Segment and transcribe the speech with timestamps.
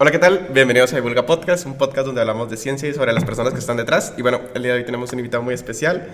[0.00, 0.46] Hola, ¿qué tal?
[0.54, 3.58] Bienvenidos a Divulga Podcast, un podcast donde hablamos de ciencia y sobre las personas que
[3.58, 4.14] están detrás.
[4.16, 6.06] Y bueno, el día de hoy tenemos un invitado muy especial.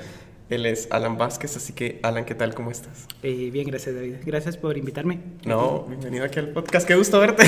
[0.48, 2.54] Él es Alan Vázquez, así que Alan, ¿qué tal?
[2.54, 3.06] ¿Cómo estás?
[3.22, 4.14] Eh, bien, gracias David.
[4.24, 5.20] Gracias por invitarme.
[5.44, 7.44] No, bienvenido aquí al podcast, qué gusto verte.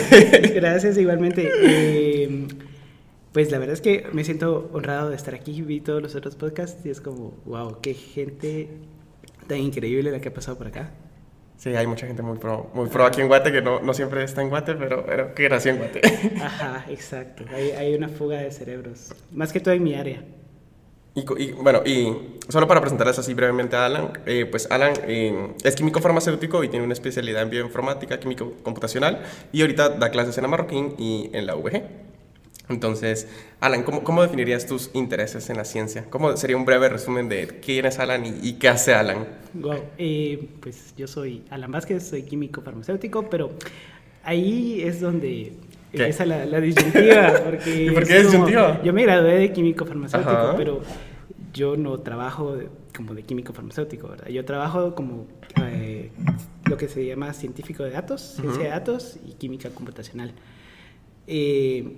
[0.54, 1.50] gracias igualmente.
[1.62, 2.48] Eh,
[3.32, 5.62] pues la verdad es que me siento honrado de estar aquí.
[5.62, 8.68] Vi todos los otros podcasts y es como, wow, qué gente
[9.46, 10.92] tan increíble la que ha pasado por acá.
[11.56, 14.22] Sí, hay mucha gente muy pro, muy pro aquí en Guate, que no, no siempre
[14.22, 16.00] está en Guate, pero, pero que nació en Guate.
[16.42, 17.44] Ajá, exacto.
[17.52, 20.22] Hay, hay, una fuga de cerebros, más que todo en mi área.
[21.14, 25.54] Y, y bueno, y solo para presentarles así brevemente a Alan, eh, pues Alan eh,
[25.64, 30.36] es químico farmacéutico y tiene una especialidad en bioinformática, químico computacional, y ahorita da clases
[30.36, 31.82] en la Marroquín y en la VG.
[32.68, 33.28] Entonces,
[33.60, 36.06] Alan, ¿cómo, ¿cómo, definirías tus intereses en la ciencia?
[36.10, 39.26] ¿Cómo sería un breve resumen de quién es Alan y, y qué hace Alan?
[39.54, 43.50] Wow, eh, pues yo soy Alan Vázquez, soy químico farmacéutico, pero
[44.24, 45.52] ahí es donde
[45.92, 45.98] ¿Qué?
[45.98, 47.40] empieza la, la disyuntiva.
[47.44, 48.82] Porque ¿Y por qué disyuntiva?
[48.82, 50.56] Yo me gradué de químico farmacéutico, Ajá.
[50.56, 50.82] pero
[51.52, 52.58] yo no trabajo
[52.94, 54.28] como de químico farmacéutico, ¿verdad?
[54.28, 55.26] Yo trabajo como
[55.62, 56.10] eh,
[56.64, 58.62] lo que se llama científico de datos, ciencia uh -huh.
[58.64, 60.32] de datos y química computacional.
[61.26, 61.96] Eh,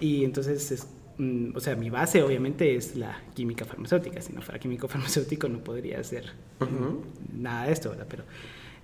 [0.00, 0.86] y entonces, es,
[1.18, 4.20] mm, o sea, mi base obviamente es la química farmacéutica.
[4.20, 7.00] Si no fuera químico farmacéutico no podría hacer uh -huh.
[7.32, 8.06] nada de esto, ¿verdad?
[8.08, 8.24] Pero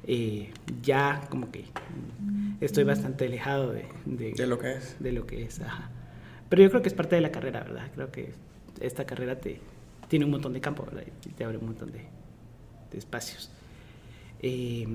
[0.06, 0.50] eh,
[0.82, 1.64] ya como que
[2.60, 4.96] estoy bastante alejado de, de, de, lo que es.
[5.00, 5.90] De lo que es, ajá.
[6.48, 7.90] Pero yo creo que es parte de la carrera, ¿verdad?
[7.94, 8.32] Creo que
[8.80, 9.58] esta carrera te,
[10.08, 11.02] tiene un montón de campo, ¿verdad?
[11.24, 12.02] Y te abre un montón de,
[12.92, 13.50] de espacios.
[14.40, 14.86] Eh,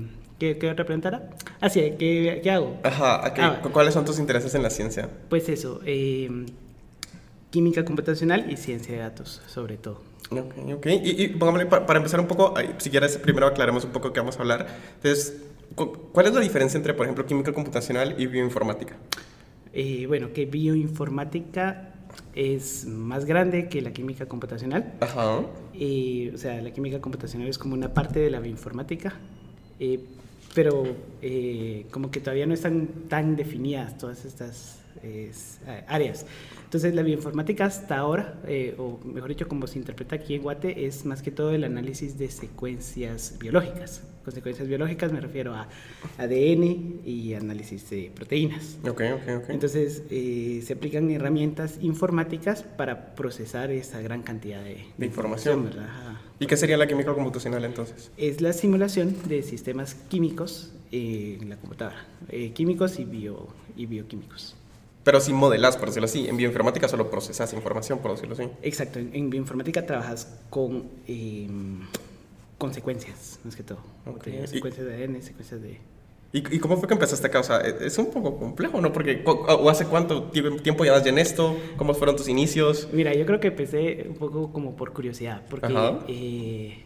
[0.42, 1.30] ¿qué, ¿qué, otra pregunta era?
[1.60, 2.76] Ah, sí, ¿qué, qué hago?
[2.82, 3.44] Ajá, okay.
[3.44, 5.08] ah, ¿cuáles son tus intereses en la ciencia?
[5.28, 6.46] Pues eso, eh,
[7.50, 10.00] química computacional y ciencia de datos, sobre todo.
[10.30, 10.86] Ok, ok.
[10.86, 14.18] Y, y pongámosle, para, para, empezar un poco, si quieres, primero aclaremos un poco qué
[14.18, 14.66] vamos a hablar.
[14.96, 15.42] Entonces,
[15.76, 18.96] ¿cuál es la diferencia entre, por ejemplo, química computacional y bioinformática?
[19.72, 21.94] Eh, bueno, que bioinformática
[22.34, 24.94] es más grande que la química computacional.
[24.98, 25.42] Ajá.
[25.72, 29.14] Y, o sea, la química computacional es como una parte de la bioinformática,
[29.78, 30.00] eh,
[30.54, 30.84] pero
[31.20, 35.32] eh, como que todavía no están tan definidas todas estas eh,
[35.88, 36.26] áreas.
[36.64, 40.86] Entonces, la bioinformática hasta ahora, eh, o mejor dicho, como se interpreta aquí en Guate,
[40.86, 44.02] es más que todo el análisis de secuencias biológicas.
[44.24, 45.68] Con secuencias biológicas me refiero a
[46.18, 48.78] ADN y análisis de proteínas.
[48.82, 49.50] Ok, ok, ok.
[49.50, 55.70] Entonces, eh, se aplican herramientas informáticas para procesar esa gran cantidad de, de, de información.
[56.38, 58.10] ¿Y qué sería la química computacional entonces?
[58.16, 63.86] Es la simulación de sistemas químicos eh, en la computadora, eh, químicos y, bio, y
[63.86, 64.54] bioquímicos.
[65.04, 66.28] Pero sin modelas, por decirlo así.
[66.28, 68.48] En bioinformática solo procesas información, por decirlo así.
[68.62, 69.00] Exacto.
[69.00, 70.90] En, en bioinformática trabajas con
[72.62, 73.78] eh, consecuencias, más que todo.
[74.06, 74.46] Okay.
[74.46, 75.80] Secuencias de ADN, secuencias de...
[76.34, 77.40] ¿Y, ¿Y, cómo fue que empezaste acá?
[77.40, 78.90] O sea, es un poco complejo, ¿no?
[78.92, 81.58] Porque, ¿o hace cuánto tiempo llevas ya en esto?
[81.76, 82.88] ¿Cómo fueron tus inicios?
[82.90, 85.74] Mira, yo creo que empecé un poco como por curiosidad, porque
[86.08, 86.84] eh,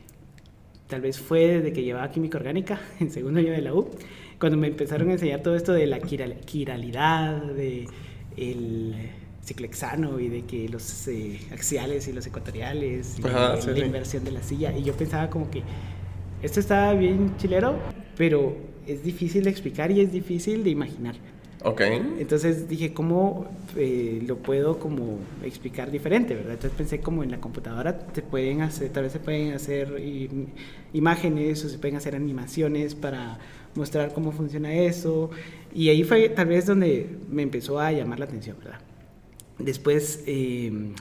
[0.88, 3.88] tal vez fue desde que llevaba química orgánica, en segundo año de la U,
[4.40, 7.86] cuando me empezaron a enseñar todo esto de la quiral, quiralidad, de
[8.36, 8.96] el
[9.46, 13.76] ciclexano y de que los eh, axiales y los ecuatoriales y Ajá, la, sí, la
[13.76, 13.82] sí.
[13.82, 14.76] inversión de la silla.
[14.76, 15.62] Y yo pensaba como que
[16.42, 17.78] esto estaba bien chilero,
[18.16, 18.56] pero
[18.86, 21.14] es difícil de explicar y es difícil de imaginar.
[21.64, 21.80] Ok.
[21.80, 23.46] Entonces dije, ¿cómo
[23.76, 26.52] eh, lo puedo como explicar diferente, verdad?
[26.52, 30.00] Entonces pensé como en la computadora te pueden hacer, tal vez se pueden hacer
[30.92, 33.38] imágenes o se pueden hacer animaciones para
[33.74, 35.30] mostrar cómo funciona eso.
[35.74, 38.85] Y ahí fue tal vez donde me empezó a llamar la atención, ¿verdad?
[39.58, 40.92] Después, eh,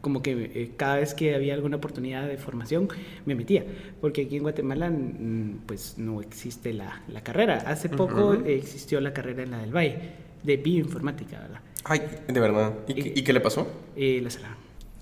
[0.00, 2.88] como que eh, cada vez que había alguna oportunidad de formación,
[3.24, 3.64] me metía.
[4.00, 7.58] Porque aquí en Guatemala, mm, pues no existe la, la carrera.
[7.66, 8.46] Hace poco uh -huh.
[8.46, 9.98] existió la carrera en la del Valle,
[10.42, 11.60] de bioinformática, ¿verdad?
[11.84, 12.74] Ay, de verdad.
[12.88, 13.66] ¿Y, Eh, ¿y qué le pasó?
[13.96, 14.56] Eh, la salaron.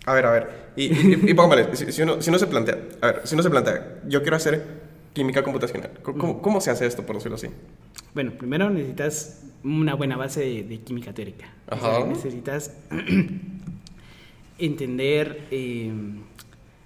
[0.07, 0.49] A ver, a ver.
[0.77, 3.43] Y, y, y póngale, si, si, uno, si uno se plantea, a ver, si uno
[3.43, 4.80] se plantea, yo quiero hacer
[5.13, 5.91] química computacional.
[6.03, 7.49] ¿Cómo, cómo se hace esto, por decirlo así?
[8.15, 11.47] Bueno, primero necesitas una buena base de, de química teórica.
[11.67, 11.99] Ajá.
[11.99, 12.77] O sea, necesitas
[14.59, 15.93] entender eh,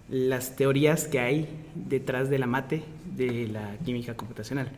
[0.08, 2.82] las teorías que hay detrás de la mate
[3.16, 4.70] de la química computacional.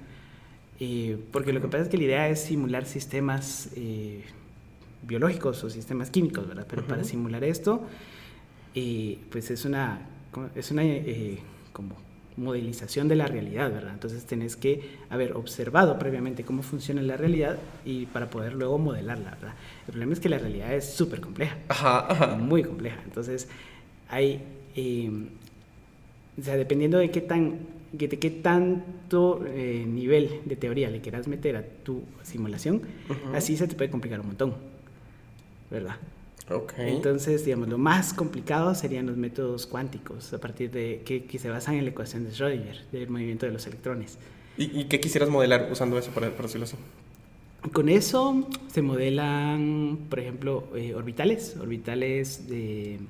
[0.79, 4.23] Eh, porque lo que pasa es que la idea es simular sistemas eh,
[5.03, 6.67] biológicos o sistemas químicos, ¿verdad?
[6.69, 6.89] Pero uh -huh.
[6.89, 7.83] para simular esto,
[8.75, 10.07] eh, pues es una,
[10.55, 10.83] es una
[11.73, 11.97] como
[12.37, 13.93] modelización de la realidad, ¿verdad?
[13.95, 19.31] Entonces tenés que haber observado previamente cómo funciona la realidad y para poder luego modelarla,
[19.31, 19.55] ¿verdad?
[19.87, 22.37] El problema es que la realidad es súper compleja, ajá, ajá.
[22.37, 23.01] muy compleja.
[23.05, 23.49] Entonces
[24.09, 24.43] hay,
[24.75, 25.11] eh,
[26.39, 27.59] o sea, dependiendo de qué tan,
[27.93, 33.37] de qué tanto eh, nivel de teoría le quieras meter a tu simulación, uh -huh.
[33.37, 34.77] así se te puede complicar un montón.
[35.71, 35.97] ¿verdad?
[36.49, 36.75] Ok.
[36.79, 41.49] Entonces, digamos, lo más complicado serían los métodos cuánticos, a partir de que, que se
[41.49, 44.19] basan en la ecuación de Schrödinger, del movimiento de los electrones.
[44.57, 46.77] ¿Y, y qué quisieras modelar usando eso, por, por decirlo así?
[47.73, 53.01] Con eso se modelan, por ejemplo, eh, orbitales, orbitales de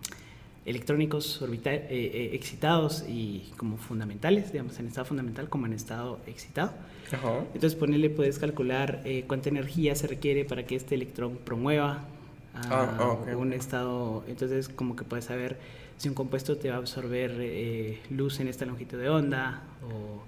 [0.65, 6.21] electrónicos orbita- eh, eh, excitados y como fundamentales, digamos, en estado fundamental como en estado
[6.27, 6.73] excitado.
[7.13, 7.41] Ajá.
[7.55, 12.09] Entonces, ponerle, puedes calcular eh, cuánta energía se requiere para que este electrón promueva
[12.57, 14.25] a Ah, ah, un estado.
[14.29, 15.59] Entonces, como que puedes saber
[15.99, 20.23] si un compuesto te va a absorber eh, luz en esta longitud de onda o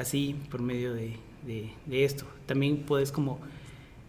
[0.00, 2.24] así por medio de, de- de esto.
[2.46, 3.38] También puedes como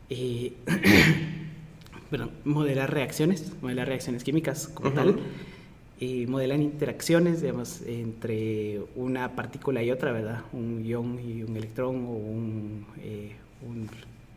[0.10, 0.54] eh,
[2.10, 5.20] perdón, modelar reacciones, modelar reacciones químicas como tal.
[6.00, 10.42] Y modelan interacciones, digamos, entre una partícula y otra, ¿verdad?
[10.52, 13.32] Un ion y un electrón o un, eh,
[13.66, 13.90] un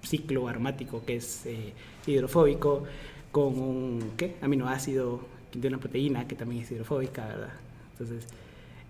[0.02, 1.72] ciclo aromático que es eh,
[2.06, 2.84] hidrofóbico
[3.32, 4.34] con un ¿qué?
[4.42, 5.20] aminoácido
[5.54, 7.52] de una proteína que también es hidrofóbica, ¿verdad?
[7.92, 8.24] Entonces,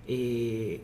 [0.08, 0.80] eh,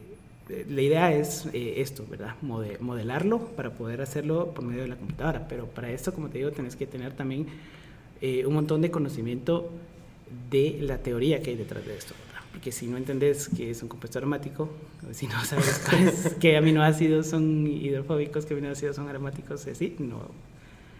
[0.68, 2.34] la idea es eh, esto, ¿verdad?
[2.42, 5.46] Mode- modelarlo para poder hacerlo por medio de la computadora.
[5.48, 7.46] Pero para esto, como te digo, tenés que tener también
[8.20, 9.70] eh, un montón de conocimiento
[10.50, 12.14] de la teoría que hay detrás de esto.
[12.26, 12.42] ¿verdad?
[12.52, 14.68] Porque si no entendés que es un compuesto aromático,
[15.12, 20.20] si no sabes cuáles- qué aminoácidos son hidrofóbicos, qué aminoácidos son aromáticos, así, no.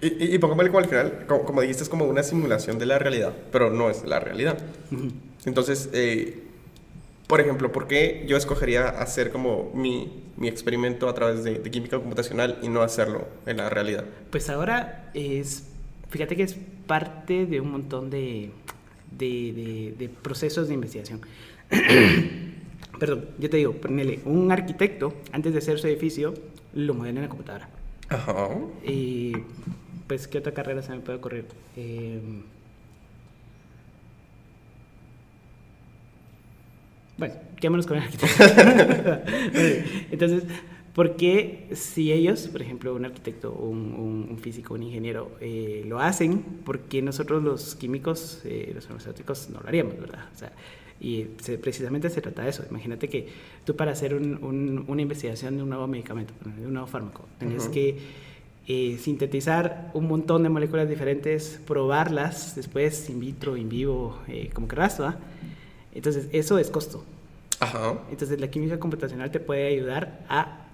[0.02, 2.86] Y, y, y pongámosle como al final, como, como dijiste, es como una simulación de
[2.86, 4.58] la realidad, pero no es la realidad.
[5.46, 6.42] Entonces, eh,
[7.28, 11.70] por ejemplo, ¿por qué yo escogería hacer como mi, mi experimento a través de, de
[11.70, 14.04] química computacional y no hacerlo en la realidad?
[14.30, 15.68] Pues ahora es,
[16.10, 16.56] fíjate que es
[16.86, 18.50] parte de un montón de,
[19.16, 21.20] de, de- de procesos de investigación.
[22.98, 26.34] Perdón, yo te digo, ponele, un arquitecto, antes de hacer su edificio,
[26.74, 27.68] lo modela en la computadora.
[28.08, 28.48] Ajá.
[28.86, 29.32] Y,
[30.12, 31.46] pues, ¿qué otra carrera se me puede ocurrir?
[31.74, 32.20] Eh,
[37.16, 38.44] bueno, quedémonos con el arquitecto.
[40.10, 40.44] Entonces,
[40.94, 46.40] ¿por qué si ellos, por ejemplo, un arquitecto, un, físico, un ingeniero, eh, lo hacen,
[46.64, 50.26] por qué nosotros los químicos, eh, los farmacéuticos, no lo haríamos, verdad?
[50.34, 50.52] O sea,
[51.00, 52.64] y se- precisamente se trata de eso.
[52.68, 53.28] Imagínate que
[53.64, 57.24] tú para hacer un- un- una investigación de un nuevo medicamento, de un nuevo fármaco,
[57.38, 57.96] tenés que
[58.68, 64.68] eh, sintetizar un montón de moléculas diferentes, probarlas después in vitro, in vivo, eh, como
[64.68, 65.16] querrás, ¿va?
[65.94, 67.04] Entonces, eso es costo.
[67.60, 67.98] Ajá.
[68.10, 70.66] Entonces, la química computacional te puede ayudar a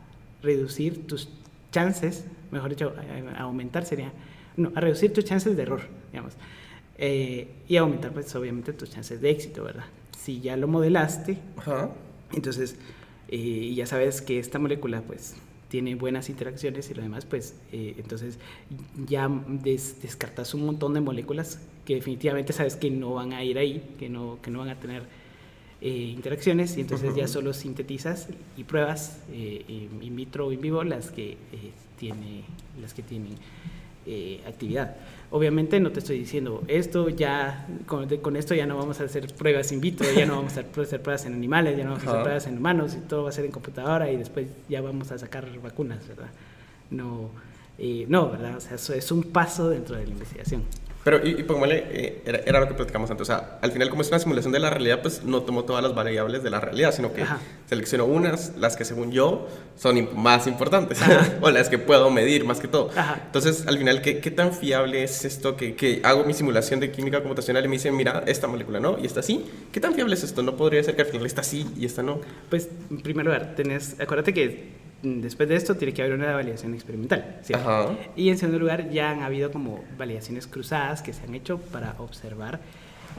[0.42, 1.28] reducir tus
[1.72, 4.12] chances, mejor dicho, a, a aumentar sería,
[4.56, 5.82] no, a reducir tus chances de error,
[6.12, 6.34] digamos,
[6.98, 9.84] eh, y aumentar, pues, obviamente, tus chances de éxito, ¿verdad?
[10.18, 11.90] Si ya lo modelaste, Ajá.
[12.32, 12.76] entonces,
[13.28, 15.36] eh, ya sabes que esta molécula, pues,
[15.68, 18.38] tiene buenas interacciones y lo demás, pues, eh, entonces
[19.06, 23.58] ya des- descartas un montón de moléculas que definitivamente sabes que no van a ir
[23.58, 25.02] ahí, que no, que no van a tener
[25.80, 30.60] eh, interacciones, y entonces ya solo sintetizas y pruebas eh, in in vitro o in
[30.60, 31.36] vivo las que, eh,
[31.98, 32.42] tiene,
[32.80, 33.34] las que tienen
[34.10, 34.96] eh, actividad.
[35.30, 39.70] Obviamente no te estoy diciendo esto ya, con, esto ya no vamos a hacer pruebas
[39.70, 42.22] in vitro, ya no vamos a hacer, pruebas en animales, ya no vamos a hacer
[42.22, 45.18] pruebas en humanos, y todo va a ser en computadora y después ya vamos a
[45.18, 46.30] sacar vacunas, ¿verdad?
[46.90, 47.28] No,
[47.76, 48.56] eh, no, ¿verdad?
[48.56, 50.62] O sea, eso es un paso dentro de la investigación.
[51.04, 53.22] Pero, y, y pongámosle, eh, era, era lo que platicamos antes.
[53.22, 55.82] O sea, al final, como es una simulación de la realidad, pues no tomo todas
[55.82, 57.38] las variables de la realidad, sino que Ajá.
[57.66, 60.98] selecciono unas, las que según yo son imp- más importantes,
[61.40, 62.90] o las que puedo medir más que todo.
[62.94, 63.22] Ajá.
[63.26, 66.90] Entonces, al final, ¿qué, qué tan fiable es esto que, que hago mi simulación de
[66.90, 69.46] química computacional y me dicen, mira, esta molécula no y esta sí?
[69.72, 70.42] ¿Qué tan fiable es esto?
[70.42, 72.20] No podría ser que al final esta sí y esta no.
[72.50, 76.74] Pues, en primer lugar, tenés, acuérdate que después de esto tiene que haber una validación
[76.74, 77.40] experimental.
[77.54, 77.96] Ajá.
[78.16, 81.94] Y en segundo lugar, ya han habido como validaciones cruzadas que se han hecho para
[81.98, 82.60] observar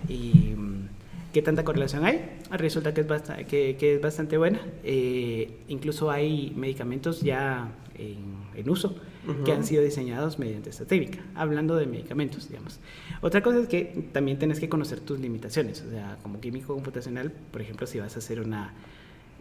[0.08, 0.88] y, mm,
[1.34, 2.38] qué tanta correlación hay.
[2.52, 4.60] Resulta que es, basta- que, que es bastante buena.
[4.84, 8.18] Eh, incluso hay medicamentos ya en,
[8.56, 8.96] en uso
[9.46, 12.80] que han sido diseñados mediante esta técnica, hablando de medicamentos, digamos.
[13.22, 17.32] Otra cosa es que también tienes que conocer tus limitaciones, o sea, como químico computacional,
[17.52, 18.74] por ejemplo, si vas a hacer una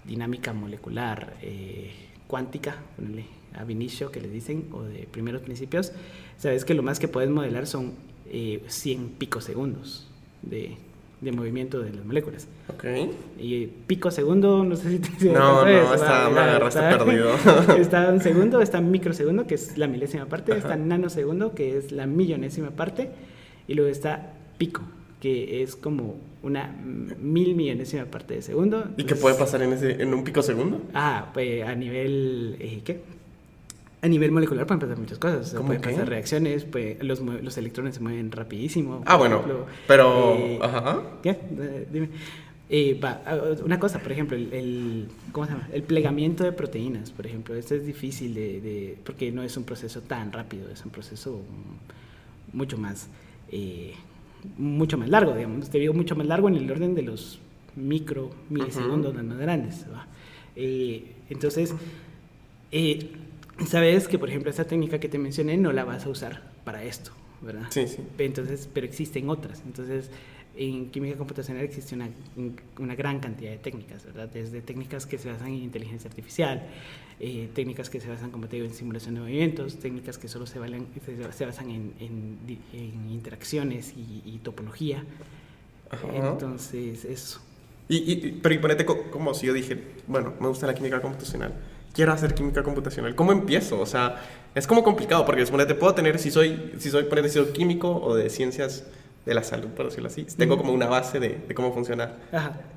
[0.05, 1.91] dinámica molecular eh,
[2.29, 3.25] cuántica, ponele
[3.59, 5.93] ab initio que le dicen, o de primeros principios,
[6.37, 7.95] sabes que lo más que puedes modelar son
[8.31, 10.07] eh, 100 picosegundos
[10.43, 10.77] de,
[11.21, 12.47] de movimiento de las moléculas.
[12.69, 12.85] Ok.
[13.41, 17.31] Y pico segundo, no sé si te si No, no, está- me agarraste perdido.
[17.79, 22.07] Está un segundo, está microsegundo, que es la milésima parte, está nanosegundo, que es la
[22.07, 23.11] millonésima parte,
[23.67, 24.83] y luego está pico,
[25.21, 26.69] que es como una
[27.21, 28.85] mil millonésima parte de segundo.
[28.97, 30.81] ¿Y qué puede pasar en, ese, en un pico segundo?
[30.95, 33.01] Ah, pues a nivel, eh, ¿qué?
[34.01, 35.41] A nivel molecular pueden pasar muchas cosas.
[35.41, 35.91] O sea, ¿Cómo pueden qué?
[35.91, 39.03] pasar reacciones, pues, los, los electrones se mueven rapidísimo.
[39.07, 39.67] Ah, bueno, ejemplo.
[39.89, 40.35] pero...
[40.37, 41.03] Eh, Ajá.
[41.23, 41.31] ¿Qué?
[41.31, 42.09] Eh, Dime.
[42.71, 45.69] Eh, va, ah, una cosa, por ejemplo, el, el- ¿cómo se llama?
[45.73, 47.57] El plegamiento de proteínas, por ejemplo.
[47.57, 51.41] Esto es difícil de, de- porque no es un proceso tan rápido, es un proceso
[52.53, 53.09] mucho más,
[53.51, 53.95] eh,
[54.57, 55.71] mucho más largo, digamos.
[55.71, 57.41] Te digo mucho más largo en el orden de los
[57.77, 59.87] micro, milisegundos más grandes.
[60.57, 61.75] Eh, entonces,
[62.73, 63.11] eh,
[63.67, 66.83] sabes que, por ejemplo, esta técnica que te mencioné no la vas a usar para
[66.83, 67.67] esto, ¿verdad?
[67.71, 67.99] Sí, sí.
[68.19, 69.63] Entonces, pero existen otras.
[69.65, 70.11] Entonces,
[70.59, 72.11] en química computacional existe una,
[72.79, 74.29] una gran cantidad de técnicas, ¿verdad?
[74.29, 76.63] Desde técnicas que se basan en inteligencia artificial,
[77.21, 80.47] eh, técnicas que se basan, como te digo, en simulación de movimientos, técnicas que solo
[80.47, 82.39] se, valen- se, se basan en, en
[82.73, 85.05] en interacciones y, y topología.
[85.91, 86.31] Ajá.
[86.33, 87.41] Entonces, eso.
[87.89, 91.01] Y, y- pero y ponete co- como si yo dije, bueno, me gusta la química
[91.01, 91.55] computacional,
[91.95, 93.81] quiero hacer química computacional, ¿cómo empiezo?
[93.81, 94.23] O sea,
[94.55, 97.91] es como complicado porque ponete, puedo tener, si soy, si soy, ponete, si soy químico
[98.03, 98.85] o de ciencias
[99.29, 102.13] de la salud, por decirlo así, tengo como una base de, de cómo funciona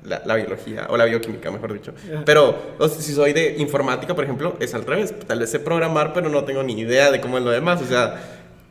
[0.04, 1.92] la, la biología o la bioquímica, mejor dicho.
[2.12, 2.22] Ajá.
[2.26, 5.14] Pero o sea, si soy de informática, por ejemplo, es al revés.
[5.26, 7.80] Tal vez sé programar, pero no tengo ni idea de cómo es lo demás.
[7.82, 8.20] O sea,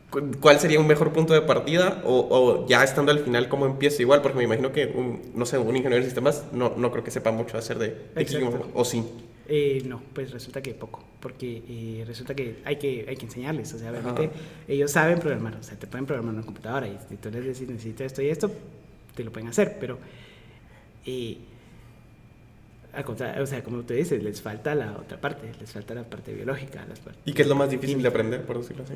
[0.09, 2.01] cu- ¿cuál sería un mejor punto de partida?
[2.05, 4.01] O, o ya estando al final, ¿cómo empiezo?
[4.01, 7.03] Igual, porque me imagino que, un, no sé, un ingeniero de sistemas no, no creo
[7.03, 8.21] que sepa mucho hacer de, de
[8.75, 9.03] o sí.
[9.53, 13.73] Eh, no, pues resulta que poco, porque eh, resulta que hay, que hay que enseñarles,
[13.73, 14.33] o sea, obviamente Ajá.
[14.65, 17.67] ellos saben programar, o sea, te pueden programar una computadora y si tú les decís
[17.67, 18.49] necesito esto y esto,
[19.13, 19.97] te lo pueden hacer, pero
[21.05, 21.37] eh,
[22.93, 26.03] al contrario, o sea, como tú dices, les falta la otra parte, les falta la
[26.03, 27.21] parte biológica, las partes.
[27.25, 28.93] ¿Y qué es lo más difícil de aprender, por decirlo así?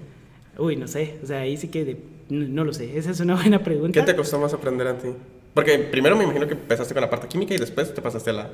[0.57, 1.97] Uy, no sé, o sea, ahí sí que de-
[2.29, 3.99] no, no lo sé, esa es una buena pregunta.
[3.99, 5.09] ¿Qué te costó más aprender a ti?
[5.53, 8.33] Porque primero me imagino que empezaste con la parte química y después te pasaste a
[8.33, 8.49] la,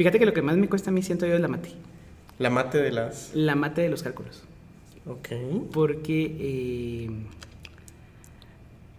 [0.00, 1.72] Fíjate que lo que más me cuesta a mí, siento yo, es la mate,
[2.38, 3.32] la mate de las...
[3.34, 4.44] la mate de los cálculos.
[5.06, 5.28] Ok.
[5.74, 7.10] porque eh,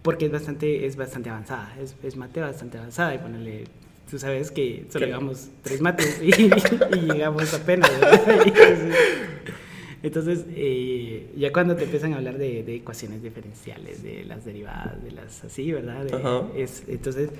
[0.02, 1.74] porque es bastante es bastante avanzada.
[1.82, 3.64] Es, es mate bastante avanzada y ponerle
[4.08, 6.28] tú sabes que solo llevamos tres mates y,
[6.96, 8.94] y llegamos apenas entonces,
[10.04, 15.02] entonces, eh, ya cuando te empiezan a hablar de, de ecuaciones diferenciales de las derivadas
[15.02, 17.30] de las así verdad De- es, entonces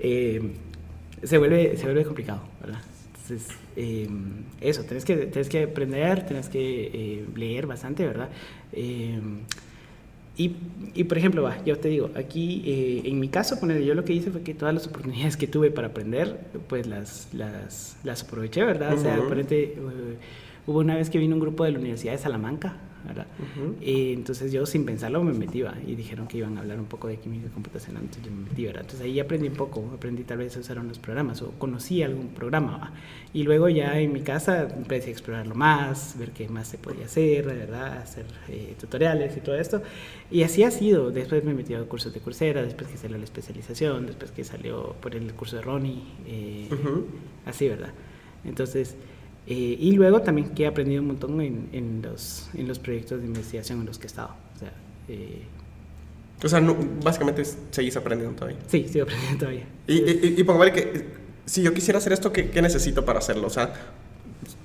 [0.00, 0.40] eh,
[1.22, 2.80] se vuelve se vuelve complicado verdad
[3.22, 4.08] entonces, eh,
[4.60, 8.28] eso, tenés que, tenés que aprender, tenés que eh, leer bastante, ¿verdad?
[8.72, 9.20] Eh,
[10.36, 10.56] y,
[10.94, 14.04] y, por ejemplo, va, yo te digo, aquí eh, en mi caso, poner, yo lo
[14.04, 18.22] que hice fue que todas las oportunidades que tuve para aprender, pues las, las, las
[18.22, 18.94] aproveché, ¿verdad?
[18.94, 19.76] O sea, ponete, eh,
[20.66, 23.26] hubo una vez que vino un grupo de la Universidad de Salamanca, ¿verdad?
[23.38, 23.76] Ujú.
[23.80, 25.74] Eh, entonces yo sin pensarlo me metí, ¿va?
[25.86, 28.64] y dijeron que iban a hablar un poco de química computacional, entonces yo me metí,
[28.64, 28.82] ¿verdad?
[28.82, 32.28] Entonces ahí aprendí un poco, aprendí tal vez a usar unos programas o conocí algún
[32.28, 32.92] programa, ¿va?
[33.34, 37.06] Y luego ya en mi casa empecé a explorarlo más, ver qué más se podía
[37.06, 37.98] hacer, ¿verdad?
[37.98, 39.82] Hacer eh, tutoriales y todo esto.
[40.30, 41.10] Y así ha sido.
[41.10, 44.94] Después me metí a cursos de Coursera, después que salió la especialización, después que salió
[45.00, 47.06] por el curso de Ronnie, eh, Ujú.
[47.46, 47.90] así, ¿verdad?
[48.44, 48.96] Entonces,
[49.46, 53.20] eh, y luego también que he aprendido un montón en, en, los, en los proyectos
[53.20, 54.30] de investigación en los que he estado.
[54.56, 54.72] O sea,
[55.08, 55.42] eh,
[56.44, 58.58] O sea, no- básicamente seguís aprendiendo todavía.
[58.68, 59.64] sí, sigo aprendiendo todavía.
[59.86, 61.06] Y, y, y pongámosle que
[61.46, 63.48] si yo quisiera hacer esto, ¿qué, qué necesito para hacerlo?
[63.48, 63.72] O sea,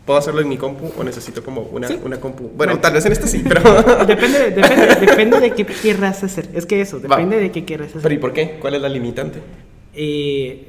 [0.05, 1.99] ¿puedo hacerlo en mi compu o necesito como una, Sí.
[2.03, 2.43] una compu?
[2.43, 2.79] Bueno, Bueno.
[2.79, 3.61] tal vez en este sí, pero...
[4.05, 6.49] Depende, depende, depende de qué querrás hacer.
[6.53, 7.15] Es que eso, Va.
[7.17, 8.01] depende de qué querrás hacer.
[8.03, 8.57] ¿Pero y por qué?
[8.61, 9.39] ¿Cuál es la limitante?
[9.95, 10.67] Eh,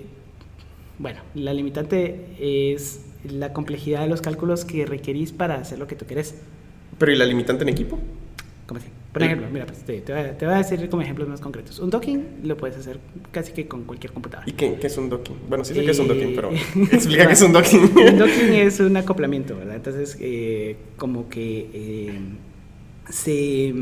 [0.98, 5.96] bueno, la limitante es la complejidad de los cálculos que requerís para hacer lo que
[5.96, 6.36] tú querés.
[6.98, 7.98] ¿Pero y la limitante en equipo?
[8.66, 8.88] ¿Cómo así?
[9.12, 11.40] Por ejemplo, mira, pues, te, te voy a, te voy a decir como ejemplos más
[11.40, 11.78] concretos.
[11.78, 13.00] Un docking lo puedes hacer
[13.32, 14.48] casi que con cualquier computadora.
[14.48, 15.36] ¿Y qué, qué es un docking?
[15.48, 16.60] Bueno, sí sé que es un docking, pero Eh,
[16.92, 17.80] explica qué es un docking.
[17.96, 19.76] Un docking es un acoplamiento, ¿verdad?
[19.76, 22.18] Entonces, eh, como que eh,
[23.08, 23.72] se,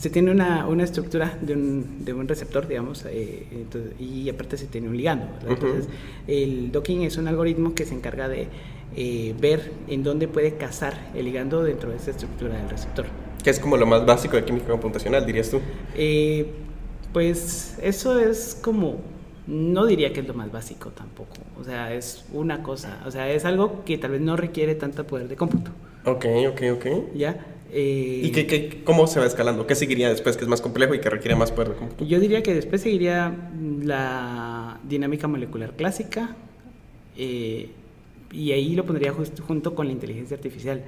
[0.00, 4.56] se tiene una, una estructura de un, de un receptor, digamos, eh, entonces- y aparte
[4.56, 5.58] se tiene un ligando, ¿verdad?
[5.58, 5.66] Ujú.
[5.66, 5.88] Entonces,
[6.26, 8.48] el docking es un algoritmo que se encarga de
[8.96, 13.04] eh, ver en dónde puede cazar el ligando dentro de esa estructura del receptor.
[13.44, 15.60] Que es como lo más básico de química computacional, dirías tú.
[15.94, 16.46] Eh,
[17.12, 19.00] pues eso es como,
[19.46, 23.30] no diría que es lo más básico tampoco, o sea, es una cosa, o sea,
[23.30, 25.70] es algo que tal vez no requiere tanto poder de cómputo,
[26.06, 26.86] Ok, ok, ok.
[27.14, 27.36] ¿ya?
[27.72, 29.66] Eh, ¿Y qué, qué- cómo se va escalando?
[29.66, 32.04] ¿Qué seguiría después que es más complejo y que requiere más poder de cómputo?
[32.04, 33.32] Yo diría que después seguiría
[33.82, 36.34] la dinámica molecular clásica
[37.16, 37.68] eh,
[38.32, 40.82] y ahí lo pondría justo junto con la inteligencia artificial.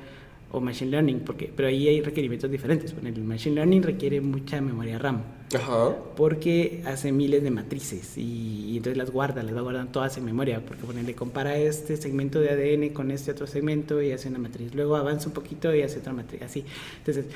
[0.52, 2.94] O Machine Learning, porque, pero ahí hay requerimientos diferentes.
[2.94, 5.22] Bueno, el Machine Learning requiere mucha memoria RAM,
[5.54, 5.96] Ajá.
[6.14, 10.24] porque hace miles de matrices y, y entonces las guarda, las va guardando todas en
[10.24, 14.38] memoria, porque ponerle compara este segmento de ADN con este otro segmento y hace una
[14.38, 14.74] matriz.
[14.74, 16.64] Luego avanza un poquito y hace otra matriz, así.
[16.98, 17.26] Entonces,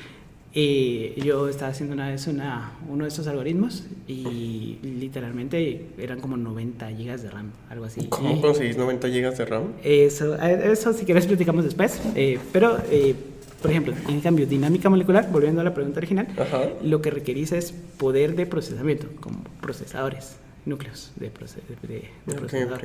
[0.59, 6.35] eh, yo estaba haciendo una vez una, uno de esos algoritmos y literalmente eran como
[6.35, 8.07] 90 gigas de RAM, algo así.
[8.07, 9.73] ¿Cómo Y- conseguís 90 gigas de RAM?
[9.83, 12.01] eso, eh, eso si quieres platicamos después.
[12.15, 13.13] eh, pero, eh,
[13.61, 16.63] por ejemplo, en cambio, dinámica molecular, volviendo a la pregunta original, Ajá.
[16.83, 22.33] lo que requerís es poder de procesamiento, como procesadores, núcleos de, proce- de- de- de
[22.33, 22.81] Ok, procesador.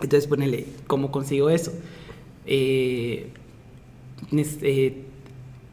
[0.00, 1.70] Entonces, ponele, ¿cómo consigo eso?
[2.46, 3.26] Eh,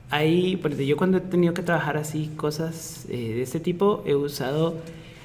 [0.10, 4.75] ponele, yo cuando he tenido que trabajar así cosas eh, de este tipo, he usado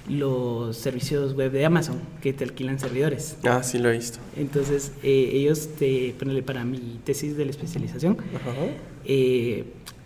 [0.09, 3.38] los servicios web de Amazon que te alquilan servidores.
[3.45, 4.19] Ah, sí lo he visto.
[4.37, 6.14] Entonces, eh, ellos te,
[6.45, 8.53] para mi tesis de la especialización, Ajá.
[9.07, 9.64] eh,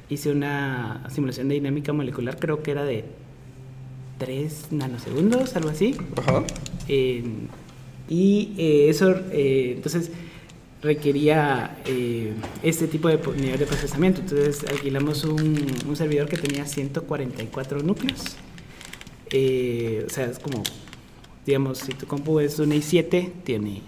[0.09, 3.05] hice una simulación de dinámica molecular, creo que era de
[4.19, 5.97] 3 nanosegundos, algo así.
[6.17, 6.45] Ajá.
[6.89, 7.25] Eh,
[8.09, 10.13] y eh, eso, entonces,
[10.83, 12.33] requería eh,
[12.63, 14.21] este tipo de nivel de procesamiento.
[14.21, 18.37] Entonces, alquilamos un, un servidor que tenía 144 núcleos.
[19.31, 20.63] Eh, o sea, es como,
[21.45, 23.83] digamos, si tu compu es un i7, tiene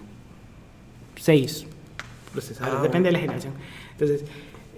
[1.17, 1.67] 6
[2.33, 3.55] procesadores, Ah, depende de la generación.
[3.93, 4.23] Entonces,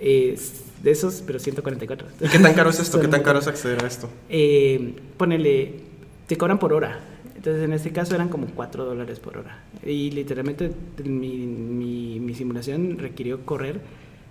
[0.00, 0.38] eh,
[0.82, 2.08] de esos, pero 144.
[2.20, 3.00] ¿Y qué tan caro es esto?
[3.00, 4.08] ¿Qué tan caro es acceder a esto?
[4.28, 5.80] Eh, ponele,
[6.26, 7.00] te cobran por hora.
[7.42, 9.58] Entonces, en este caso eran como 4 dólares por hora.
[9.84, 10.70] Y literalmente
[11.04, 13.80] mi, mi, mi simulación requirió correr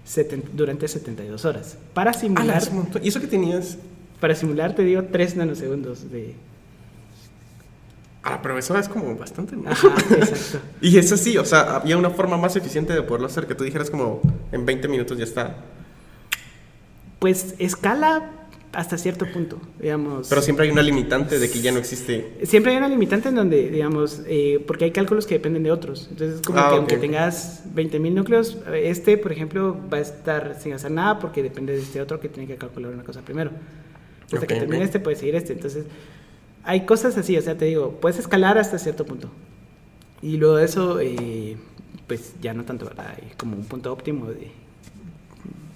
[0.07, 1.77] seten- durante 72 horas.
[1.93, 2.63] Para Ah, simular.
[3.03, 3.77] ¿Y eso que tenías?
[4.21, 6.35] para simular te digo 3 nanosegundos de...
[8.23, 9.55] Ah, pero eso es como bastante.
[9.57, 9.69] ¿no?
[9.71, 10.59] Ajá, exacto.
[10.81, 13.63] Y eso sí, o sea, había una forma más eficiente de poderlo hacer, que tú
[13.65, 14.21] dijeras como
[14.53, 15.55] en 20 minutos ya está.
[17.19, 18.29] Pues escala
[18.73, 20.29] hasta cierto punto, digamos.
[20.29, 22.37] Pero siempre hay una limitante de que ya no existe.
[22.43, 26.07] Siempre hay una limitante en donde, digamos, eh, porque hay cálculos que dependen de otros.
[26.09, 30.01] Entonces, es como Ah, que ok, aunque tengas 20.000 núcleos, este, por ejemplo, va a
[30.01, 33.21] estar sin hacer nada porque depende de este otro que tiene que calcular una cosa
[33.21, 33.51] primero.
[34.31, 35.53] Hasta que termine este, puede seguir este.
[35.53, 35.85] Entonces,
[36.63, 39.29] hay cosas así, o sea, te digo, puedes escalar hasta cierto punto.
[40.21, 41.57] Y luego de eso, eh,
[42.07, 43.15] pues ya no tanto, ¿verdad?
[43.17, 44.51] Hay como un punto óptimo de,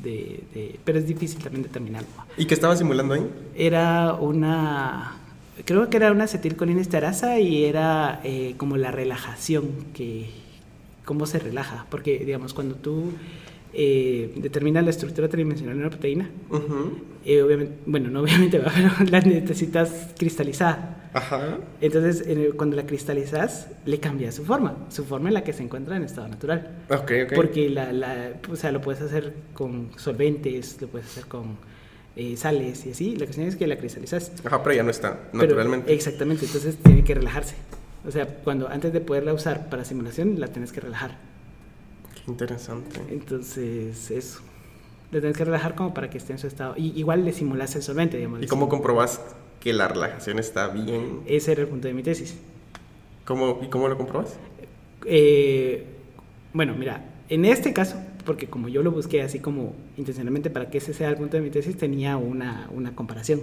[0.05, 2.07] de, de- Pero es difícil también determinarlo.
[2.37, 3.27] ¿Y qué estaba simulando ahí?
[3.55, 5.17] Era una.
[5.65, 10.29] Creo que era una acetilcolinesterasa y era eh, como la relajación, que
[11.05, 11.85] cómo se relaja.
[11.89, 13.11] Porque, digamos, cuando tú
[13.77, 16.97] eh, determinas la estructura tridimensional de una proteína, Ujú.
[17.25, 21.09] eh, obviamente, bueno, no obviamente, va, pero la necesitas cristalizada.
[21.13, 21.59] Ajá.
[21.81, 25.95] Entonces, cuando la cristalizas, le cambia su forma, su forma en la que se encuentra
[25.97, 26.71] en estado natural.
[26.89, 27.33] Ok, ok.
[27.35, 31.57] Porque la, la, o sea, lo puedes hacer con solventes, lo puedes hacer con
[32.17, 33.15] eh, sales y así.
[33.15, 34.31] La cuestión es que la cristalizas.
[34.43, 35.93] Ajá, pero ya no está, Pero- naturalmente.
[35.93, 37.55] exactamente, entonces tiene que relajarse.
[38.07, 41.17] O sea, cuando antes de poderla usar para simulación, la tienes que relajar.
[42.27, 42.99] Interesante.
[43.09, 44.41] Entonces, eso.
[45.11, 46.75] La tienes que relajar como para que esté en su estado.
[46.77, 48.41] Y igual le simulas el solvente, digamos.
[48.41, 49.21] ¿Y cómo comprobas
[49.59, 51.21] que la relajación está bien?
[51.25, 52.37] Ese era el punto de mi tesis.
[53.25, 54.37] ¿Cómo, ¿Y cómo lo comprobas?
[55.05, 55.85] Eh,
[56.53, 60.79] bueno, mira, en este caso, porque como yo lo busqué así como intencionalmente para que
[60.79, 63.41] ese sea el punto de mi tesis, tenía una, una comparación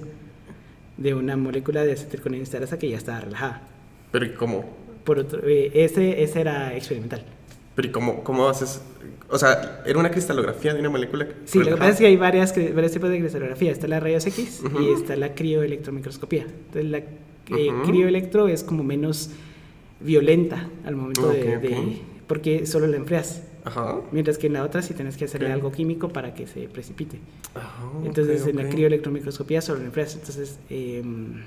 [0.97, 3.62] de una molécula de acetilcolinesterasa que ya estaba relajada.
[4.11, 4.64] Pero ¿y cómo?
[5.05, 7.25] Por otro, eh, ese, ese era experimental.
[7.74, 8.82] Pero ¿y cómo, cómo haces?
[9.28, 11.26] O sea, ¿era una cristalografía de una molécula?
[11.46, 13.72] Sí, lo que pasa es que hay varias, varios tipos de cristalografía.
[13.72, 16.42] Está la rayos X y está la crioelectromicroscopía.
[16.42, 19.30] Entonces, la eh, crioelectro es como menos
[20.00, 23.42] violenta al momento de, porque solo la enfrias.
[23.64, 24.00] Ajá.
[24.11, 27.18] Mientras que en la otra sí tienes que hacerle algo químico para que se precipite.
[27.54, 30.14] Ajá, Entonces ok, en la crioelectromicroscopía solo la enfrias.
[30.14, 31.42] Entonces em,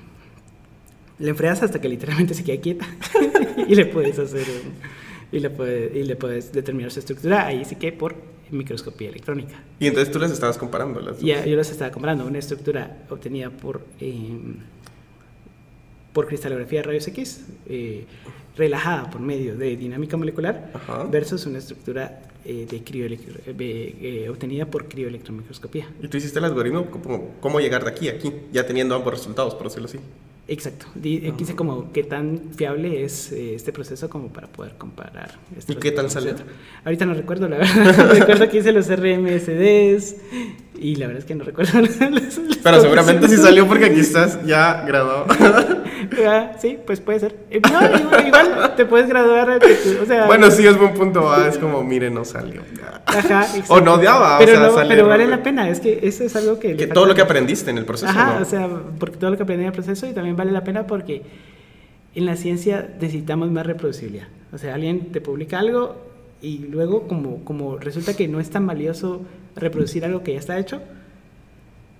[1.18, 2.86] la enfrias hasta que literalmente se quede quieta
[3.68, 4.46] y le puedes hacer
[5.32, 7.46] y le puedes, y le puedes determinar su estructura.
[7.46, 8.14] Ahí sí que por
[8.50, 9.56] microscopía electrónica.
[9.80, 11.18] Y entonces tú las estabas comparando las.
[11.20, 14.56] Ya, yo los estaba comparando, una estructura obtenida por, em,
[16.12, 18.04] por cristalografía de rayos X, eh,
[18.56, 21.04] relajada por medio de dinámica molecular, Ajá.
[21.04, 25.88] versus una estructura eh, de crioelectro- eh, eh, obtenida por crioelectromicroscopía.
[26.00, 29.12] Y tú hiciste el algoritmo, como, cómo llegar de aquí a aquí, ya teniendo ambos
[29.12, 29.98] resultados, por decirlo así.
[30.48, 30.86] Exacto.
[30.94, 35.38] Di- Aquí dice como qué tan fiable es eh, este proceso como para poder comparar.
[35.58, 36.34] estos ¿Y qué tal salió?
[36.84, 38.12] Ahorita no recuerdo, la verdad.
[38.12, 40.16] recuerdo que hice los RMSDs
[40.78, 41.80] Y la verdad es que no recuerdo.
[41.80, 45.26] las- las Pero seguramente sí salió porque aquí estás ya graduado.
[46.24, 47.36] Ah, sí, pues puede ser.
[47.50, 49.58] Eh, No, igual, igual te puedes graduar.
[50.02, 51.28] O sea, bueno, sí, es buen punto.
[51.32, 52.60] ah, es como, mire, no salió.
[53.06, 53.72] Ajá, exacto.
[53.74, 55.68] O no odiaba, o pero, sea, no- sale- pero vale la pena.
[55.68, 56.76] Es que eso es algo que.
[56.76, 58.10] Que todo lo que aprendiste en el proceso.
[58.10, 58.42] Ajá, ¿no?
[58.42, 58.68] o sea,
[59.00, 61.22] porque todo lo que aprendí en el proceso y también vale la pena porque
[62.14, 64.28] en la ciencia necesitamos más reproducibilidad.
[64.52, 65.96] O sea, alguien te publica algo
[66.40, 69.22] y luego como, como resulta que no es tan valioso
[69.56, 70.82] reproducir algo que ya está hecho,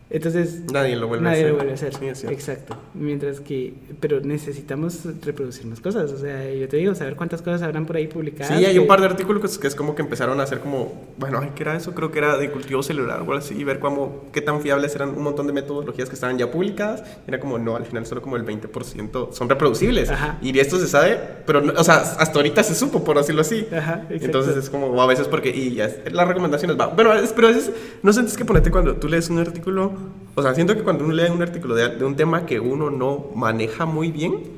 [0.08, 1.50] entonces Nadie lo vuelve nadie a hacer.
[1.50, 1.94] lo vuelve a hacer.
[1.94, 2.34] Sí, es cierto.
[2.34, 2.76] Exacto.
[2.94, 6.12] Mientras que, pero necesitamos reproducir más cosas.
[6.12, 8.56] O sea, yo te digo, saber cuántas cosas habrán por ahí publicadas.
[8.56, 11.06] Sí, hay que- un par de artículos que es como que empezaron a hacer como,
[11.18, 11.92] bueno, ¿qué era eso?
[11.94, 14.94] Creo que era de cultivo celular o algo así, y ver cómo, qué tan fiables
[14.94, 17.02] eran un montón de metodologías que estaban ya publicadas.
[17.26, 20.10] Era como, no, al final solo como el 20% son reproducibles.
[20.10, 20.38] Ajá.
[20.40, 23.66] Y esto se sabe, pero, no- o sea, hasta ahorita se supo, por decirlo así.
[23.76, 24.06] Ajá.
[24.10, 26.86] Entonces es como, a veces porque, y ya, es- las recomendaciones va.
[26.88, 29.95] Bueno, pero a veces, no sientes que ponerte cuando tú lees un artículo,
[30.34, 32.90] o sea, siento que cuando uno lee un artículo de, de un tema que uno
[32.90, 34.54] no maneja muy bien,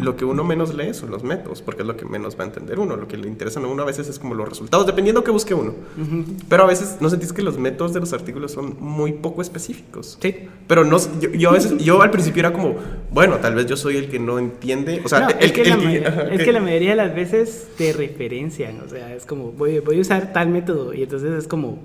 [0.00, 2.46] lo que uno menos lee son los métodos, porque es lo que menos va a
[2.46, 2.96] entender uno.
[2.96, 5.52] Lo que le interesa a uno a veces es como los resultados, dependiendo que busque
[5.52, 5.74] uno.
[6.00, 6.24] Ujú.
[6.48, 10.16] Pero a veces no sentís que los métodos de los artículos son muy poco específicos.
[10.20, 10.34] Sí.
[10.66, 12.76] Pero no, yo, yo a veces, yo al principio era como,
[13.12, 15.64] bueno, tal vez yo soy el que no entiende, o sea, No, el, es, que,
[15.66, 19.14] la, el ajá, es que- que la mayoría de las veces te referencian, o sea,
[19.14, 21.78] es como, voy, voy a usar tal método y entonces es como,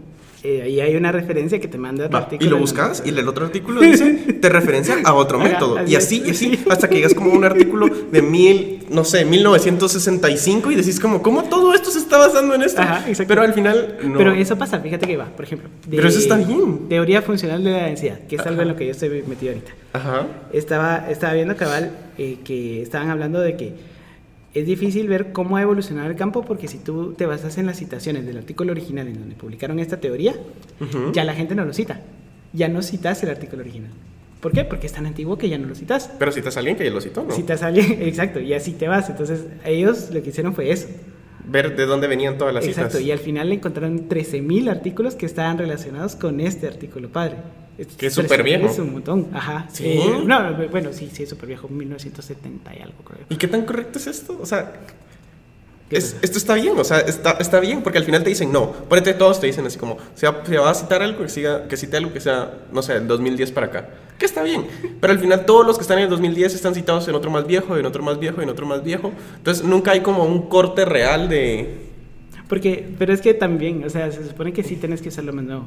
[0.46, 3.10] eh, ahí hay una referencia que te manda otro Va, artículo y lo buscas y
[3.10, 5.80] el otro artículo dice, te referencia a otro Ajá, método.
[5.80, 9.04] así Y así, y así, hasta que llegas como a un artículo de mil, no
[9.04, 12.82] sé, 1965 y decís como, ¿cómo todo esto se está basando en esto?
[12.82, 13.04] Ajá.
[13.28, 14.18] Pero al final, no.
[14.18, 15.70] Pero eso pasa, fíjate que va, por ejemplo.
[15.88, 16.88] de Pero eso está bien.
[16.90, 19.72] Teoría funcional de la densidad, que es algo en lo que yo estoy metido ahorita.
[19.94, 20.28] Ajá.
[20.54, 23.74] Estaba, estaba viendo cabal eh, que estaban hablando de que
[24.56, 27.78] es difícil ver cómo ha evolucionado el campo porque si tú te basas en las
[27.78, 30.34] citaciones del artículo original en donde publicaron esta teoría,
[31.14, 32.02] ya la gente no lo cita.
[32.54, 33.92] Ya no citas el artículo original.
[34.40, 34.64] ¿Por qué?
[34.64, 36.10] Porque es tan antiguo que ya no lo citas.
[36.18, 37.32] Pero si te alguien que ya lo citó, ¿no?
[37.32, 39.10] Citas a alguien, exacto, y así te vas.
[39.10, 40.88] Entonces, ellos lo que hicieron fue eso.
[41.48, 43.08] Ver de dónde venían todas las Exacto, citas.
[43.08, 47.38] y al final encontraron 13.000 artículos que estaban relacionados con este artículo padre.
[47.98, 48.68] Que es súper viejo.
[48.68, 49.68] Es un montón, ajá.
[49.72, 49.84] ¿Sí?
[49.86, 53.26] Eh, no, bueno, sí, sí, es súper viejo, 1970 y algo, creo.
[53.30, 54.38] ¿Y qué tan correcto es esto?
[54.42, 54.74] O sea,
[55.90, 58.52] ¿Qué es- esto está bien, o sea, está, está bien, porque al final te dicen,
[58.52, 61.30] no, ponete todos te dicen así como, se va, se va a citar algo que,
[61.30, 64.66] siga, que cite algo que sea, no sé, del 2010 para acá, que está bien,
[65.00, 67.46] pero al final todos los que están en el 2010 están citados en otro más
[67.46, 70.86] viejo, en otro más viejo, en otro más viejo, entonces nunca hay como un corte
[70.86, 71.86] real de...
[72.50, 75.34] Porque, pero es que también, o sea, se supone que sí tienes que usar lo
[75.34, 75.66] más nuevo.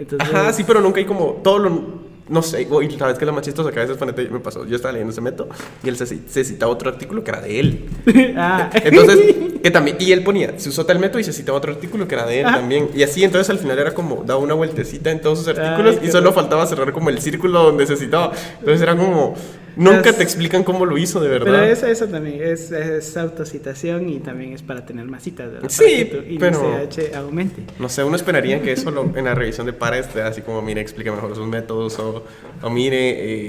[0.00, 2.10] Entonces, Ajá, sí, pero nunca hay como todo lo...
[2.28, 4.76] No sé, uy, sabes que lo más chistoso que a veces ponete, me pasó, yo
[4.76, 5.48] estaba leyendo ese método
[5.82, 7.86] y él se, se citaba otro artículo que era de él.
[8.36, 9.18] ah, Entonces,
[9.60, 12.14] que también, y él ponía, se usó tal método y se citaba otro artículo que
[12.14, 12.58] era de él Ajá.
[12.58, 12.88] también.
[12.94, 16.06] Y así, entonces al final era como, daba una vueltecita en todos sus artículos Ay,
[16.06, 16.42] y solo horror.
[16.44, 18.30] faltaba cerrar como el círculo donde se citaba.
[18.60, 19.34] Entonces era como,
[19.80, 21.46] nunca Es- te explican cómo lo hizo de verdad.
[21.52, 25.68] pero eso, eso también es, es autocitación y también es para tener más citas, ¿verdad?
[25.68, 27.62] Sí, para que tu pero- aumente.
[27.78, 30.80] No sé, uno esperaría que eso lo- en la revisión de pares así como, mire,
[30.80, 32.24] explique mejor sus métodos o,
[32.62, 32.98] o mire,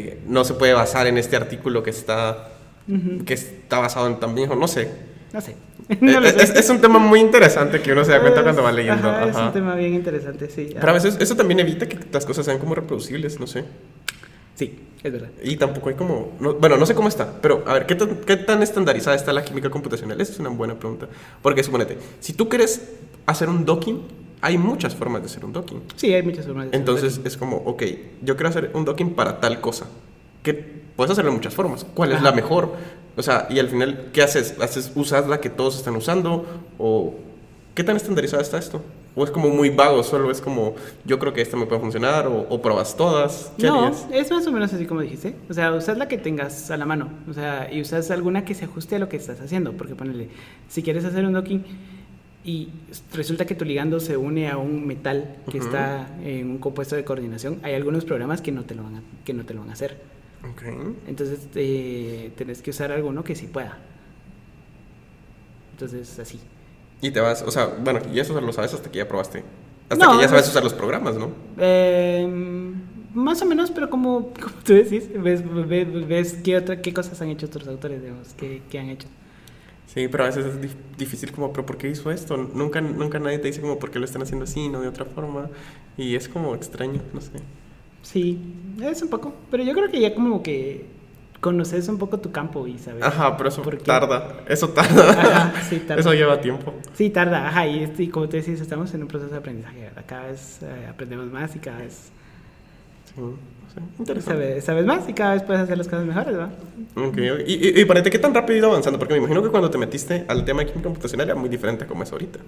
[0.07, 2.49] eh, no se puede basar en este artículo que está,
[2.87, 3.23] Ujú.
[3.25, 4.89] que está basado en tan viejo, no sé.
[5.33, 5.55] No sé.
[6.01, 6.43] No lo es, sé.
[6.43, 9.09] es- es un tema muy interesante que uno se da cuenta cuando va leyendo.
[9.09, 9.47] Ajá, Es ajá.
[9.47, 10.69] un tema bien interesante, sí.
[10.73, 13.65] Pero a veces eso también evita que las cosas sean como reproducibles, no sé.
[14.55, 15.29] Sí, es verdad.
[15.43, 16.33] Y tampoco hay como...
[16.39, 19.33] no- bueno, no sé cómo está, pero a ver, ¿qué tan, ¿qué tan estandarizada está
[19.33, 20.19] la química computacional?
[20.21, 21.07] Esa es una buena pregunta.
[21.41, 22.89] Porque suponete, si tú quieres
[23.25, 24.01] hacer un docking,
[24.41, 25.81] hay muchas formas de hacer un docking.
[25.95, 26.93] Sí, hay muchas formas de hacerlo.
[26.97, 27.83] Entonces es como, ok,
[28.23, 29.85] yo quiero hacer un docking para tal cosa.
[30.43, 30.53] Que
[30.95, 31.85] puedes hacerlo de muchas formas.
[31.93, 32.73] ¿Cuál es la mejor?
[33.15, 34.55] O sea, y al final, ¿qué haces?
[34.59, 36.45] ¿Haces ¿Usas la que todos están usando?
[36.77, 37.15] ¿O
[37.75, 38.81] qué tan estandarizada está esto?
[39.15, 40.03] ¿O es como muy vago?
[40.03, 43.51] Solo es como, yo creo que esta me puede funcionar, o, o pruebas todas.
[43.57, 44.07] ¿Qué No, harías?
[44.11, 45.35] es más o menos así como dijiste.
[45.49, 47.09] O sea, usas la que tengas a la mano.
[47.29, 49.73] O sea, y usas alguna que se ajuste a lo que estás haciendo.
[49.73, 50.29] Porque ponele,
[50.69, 51.63] si quieres hacer un docking
[52.43, 52.69] y
[53.13, 55.67] resulta que tu ligando se une a un metal que Ujú.
[55.67, 59.01] está en un compuesto de coordinación, hay algunos programas que no te lo van a,
[59.25, 59.97] que no te lo van a hacer.
[60.49, 60.63] Ok.
[61.07, 63.77] Entonces, eh, tenés que usar alguno que sí pueda.
[65.73, 66.39] Entonces, así.
[67.01, 69.43] Y te vas, o sea, bueno, y eso lo sabes hasta que ya probaste.
[69.89, 71.31] Hasta No, que ya sabes es- usar los programas, ¿no?
[71.57, 72.27] Eh,
[73.13, 77.21] más o menos, pero como, como tú decís, ves, ves, ves qué, otra, qué cosas
[77.21, 79.07] han hecho otros autores, digamos, qué, qué han hecho.
[79.87, 82.37] Sí, pero a veces es dif- difícil como, pero ¿por qué hizo esto?
[82.37, 85.05] Nunca, nunca nadie te dice como por qué lo están haciendo así, no de otra
[85.05, 85.49] forma.
[85.97, 87.31] Y es como extraño, no sé.
[88.01, 88.39] Sí,
[88.81, 90.85] es un poco, pero yo creo que ya como que
[91.41, 93.03] conoces un poco tu campo y sabes.
[93.03, 94.41] Ajá, pero eso tarda.
[94.47, 95.09] Eso tarda.
[95.11, 95.99] Ajá, sí, tarda.
[96.01, 96.73] Eso lleva tiempo.
[96.93, 99.89] Sí, tarda, ajá, y, y como tú decís, estamos en un proceso de aprendizaje.
[100.07, 102.11] Cada vez eh, aprendemos más y cada vez
[103.13, 103.21] Sí,
[103.73, 104.43] sí, interesante.
[104.45, 106.53] sabes, sabes más y cada vez puedes hacer las cosas mejores, ¿verdad?
[106.95, 108.97] Ok, y, y, y ¿qué tan rápido avanzando?
[108.99, 111.83] Porque me imagino que cuando te metiste al tema de química computacional era muy diferente
[111.83, 112.39] a como es ahorita.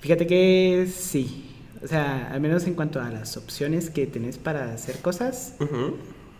[0.00, 1.50] Fíjate que sí,
[1.82, 5.96] o sea, al menos en cuanto a las opciones que tenés para hacer cosas, Ujú.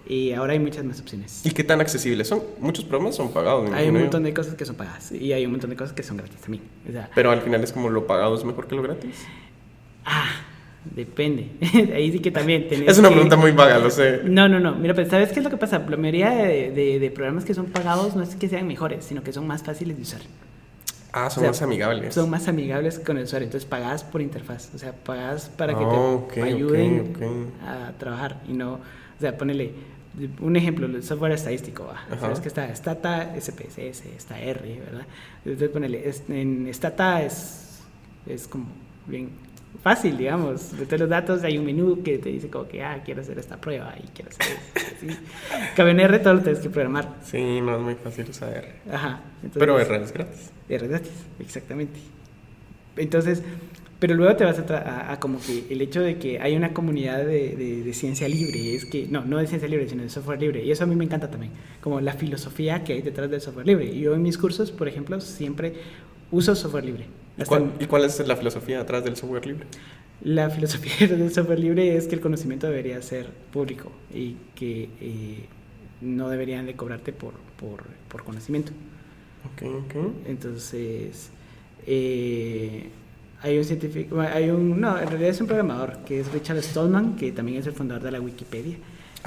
[0.06, 1.40] Y ahora hay muchas más opciones.
[1.44, 2.42] ¿Y qué tan accesibles son?
[2.60, 5.52] Muchos programas son pagados, Hay un montón de cosas que son pagadas y hay un
[5.52, 6.62] montón de cosas que son gratis también.
[6.88, 9.24] O sea, Pero al final es como lo pagado es mejor que lo gratis.
[10.04, 10.28] ah,
[10.94, 11.50] depende.
[11.94, 14.20] Ahí sí que también Es una que- pregunta muy vaga, lo sé.
[14.24, 14.74] No, no, no.
[14.74, 15.78] Mira, pues, ¿sabes qué es lo que pasa?
[15.78, 19.22] La mayoría de, de- de programas que son pagados no es que sean mejores, sino
[19.22, 20.20] que son más fáciles de usar.
[21.16, 22.12] Ah, son O sea, más amigables.
[22.14, 23.46] Son más amigables con el usuario.
[23.46, 24.70] Entonces, pagas por interfaz.
[24.74, 27.12] O sea, pagas para que Ah, te ok, ayuden
[27.64, 28.42] a trabajar.
[28.48, 29.70] Y no, o sea, ponele
[30.40, 31.92] un ejemplo, el software estadístico.
[32.20, 35.06] Sabes que está Stata, SPSS, está R, ¿verdad?
[35.44, 37.82] Entonces, ponele, es- en Stata es,
[38.26, 38.66] es como
[39.06, 39.30] bien
[39.82, 40.72] fácil, digamos.
[40.74, 43.60] Meter los datos, hay un menú que te dice como que, ah, quiero hacer esta
[43.60, 44.96] prueba y quiero hacer esto.
[44.96, 45.18] así.
[45.76, 47.08] Cambio en R todo lo tienes que programar.
[47.24, 48.72] Sí, no es muy fácil usar R.
[48.92, 49.20] Ajá.
[49.42, 50.50] Entonces, Pero R es gratis.
[50.68, 51.98] R gratis, exactamente.
[52.96, 53.42] Entonces,
[54.04, 56.74] pero luego te vas a, a- a como que el hecho de que hay una
[56.74, 60.10] comunidad de, de- de ciencia libre, es que, no, no de ciencia libre, sino de
[60.10, 63.30] software libre, y eso a mí me encanta también, como la filosofía que hay detrás
[63.30, 63.98] del software libre.
[63.98, 65.74] Yo en mis cursos, por ejemplo, siempre
[66.30, 67.06] uso software libre.
[67.38, 69.66] ¿Y cuál, y cuál es la filosofía detrás del software libre?
[70.22, 75.48] La filosofía del software libre es que el conocimiento debería ser público y que eh,
[76.00, 78.72] no deberían de cobrarte por, por, por conocimiento.
[79.44, 79.94] Ok, ok.
[80.26, 81.30] Entonces,
[81.86, 82.90] eh,
[83.44, 87.16] hay un científico, hay un, no, en realidad es un programador que es Richard Stallman,
[87.16, 88.76] que también es el fundador de la Wikipedia,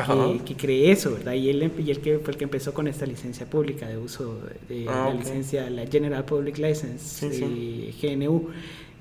[0.06, 1.34] que, que cree eso, ¿verdad?
[1.34, 4.42] Y él, y él que fue el que empezó con esta licencia pública de uso
[4.70, 5.20] de Ah, la ok.
[5.20, 8.50] licencia, la General Public License, Sí, eh, GNU,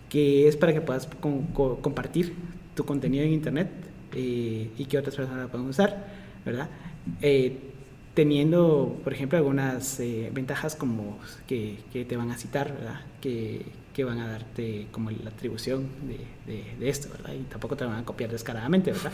[0.08, 2.34] que es para que puedas con- co- compartir
[2.74, 3.68] tu contenido en Internet
[4.14, 6.06] eh, y que otras personas lo puedan usar,
[6.44, 6.68] ¿verdad?
[7.22, 7.56] Eh,
[8.14, 13.00] teniendo, por ejemplo, algunas eh, ventajas como que, que te van a citar, ¿verdad?
[13.20, 13.62] Que,
[13.96, 17.32] que van a darte como la atribución de, de- de esto, ¿verdad?
[17.34, 19.12] Y tampoco te van a copiar descaradamente, ¿verdad?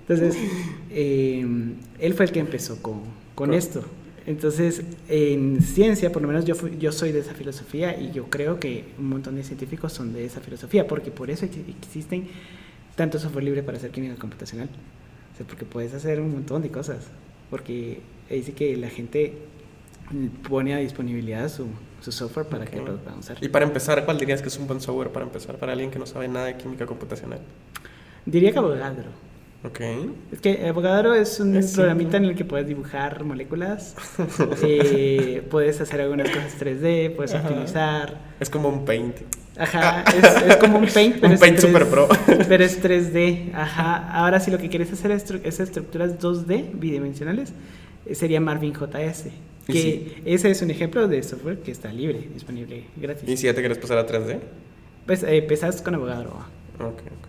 [0.00, 0.34] Entonces,
[0.90, 1.46] eh,
[1.98, 3.02] él fue el que empezó con,
[3.34, 3.84] con esto.
[4.26, 8.58] Entonces, en ciencia, por lo menos yo, yo soy de esa filosofía y yo creo
[8.58, 12.28] que un montón de científicos son de esa filosofía, porque por eso ex- existen
[12.96, 14.68] tanto software libre para hacer química computacional.
[15.34, 17.08] O sea, porque puedes hacer un montón de cosas.
[17.50, 19.34] Porque dice que la gente
[20.48, 21.66] pone a disponibilidad su,
[22.00, 22.88] su software para que Ok.
[22.88, 23.36] lo puedan usar.
[23.40, 25.98] Y para empezar, ¿cuál dirías que es un buen software para empezar para alguien que
[25.98, 27.40] no sabe nada de química computacional?
[28.26, 29.10] Diría que Avogadro.
[29.64, 29.80] Ok.
[30.32, 32.18] Es que Avogadro es un Es programita simple.
[32.18, 33.96] en el que puedes dibujar moléculas,
[34.62, 37.48] eh, puedes hacer algunas cosas 3D, puedes Ajá.
[37.48, 38.18] optimizar.
[38.38, 39.16] Es como un paint.
[39.58, 42.08] Ajá, es, es como un paint, pero Un es Paint 3D, super pro.
[42.48, 44.08] Pero es 3D, ajá.
[44.12, 47.52] Ahora, si lo que quieres hacer es, estru- es estructuras 2D bidimensionales,
[48.06, 49.24] eh, sería Marvin JS.
[49.72, 50.22] Que sí.
[50.24, 53.28] ese es un ejemplo de software que está libre, disponible gratis.
[53.28, 54.40] ¿Y si ya te quieres pasar a 3D?
[55.06, 55.46] Pues eh,
[55.84, 56.30] con Avogadro.
[56.80, 57.28] Ok, ok.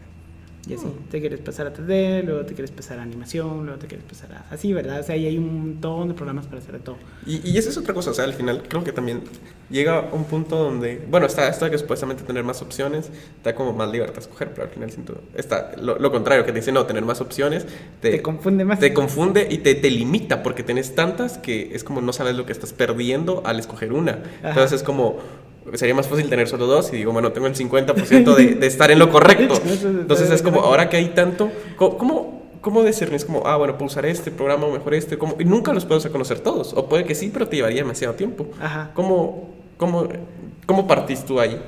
[0.70, 1.10] Y así, Mm.
[1.10, 4.34] te quieres pasar a 3D, luego te quieres pasar a animación, luego te quieres pasar
[4.34, 4.46] a...
[4.52, 5.00] Así, ¿verdad?
[5.00, 6.98] O sea, ahí hay un montón de programas para hacer de todo.
[7.26, 9.22] Y, y esa es otra cosa, o sea, al final creo que también
[9.70, 13.10] llega un punto donde, bueno, está esto que supuestamente tener más opciones
[13.44, 16.52] da como más libertad a escoger, pero al final siento, está lo, lo contrario, que
[16.52, 17.66] te dice, no, tener más opciones
[18.02, 18.80] te, Te, confunde más.
[18.80, 22.46] te confunde y te, te limita porque tenés tantas que es como no sabes lo
[22.46, 24.24] que estás perdiendo al escoger una.
[24.40, 24.50] Ajá.
[24.50, 25.18] Entonces es como,
[25.74, 28.92] sería más fácil tener solo dos y digo, bueno, tengo el 50% de, de estar
[28.92, 29.62] en lo correcto.
[29.84, 33.16] Entonces es como, ahora que hay tanto, ¿cómo, cómo discernir?
[33.16, 35.86] Es como, ah, bueno, puedo usar este programa o mejor este, como, y nunca los
[35.86, 36.74] puedo conocer todos.
[36.74, 38.48] O puede que sí, pero te llevaría demasiado tiempo.
[38.60, 38.92] Ajá.
[38.94, 40.08] ¿Cómo, cómo,
[40.68, 41.60] cómo partís tú ahí?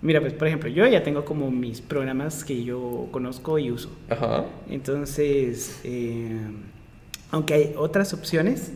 [0.00, 3.90] Mira, pues, por ejemplo, yo ya tengo como mis programas que yo conozco y uso.
[4.08, 4.44] Ajá.
[4.70, 6.40] Entonces, eh,
[7.30, 8.72] aunque hay otras opciones,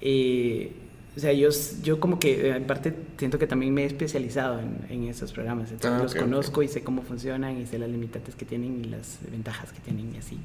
[0.00, 0.72] eh,
[1.16, 1.48] o sea, yo,
[1.82, 5.32] yo como que eh, en parte siento que también me he especializado en, en esos
[5.32, 5.70] programas.
[5.70, 6.24] Entonces Ah, los ok, ok.
[6.24, 9.80] conozco y sé cómo funcionan y sé las limitantes que tienen y las ventajas que
[9.80, 10.38] tienen y así.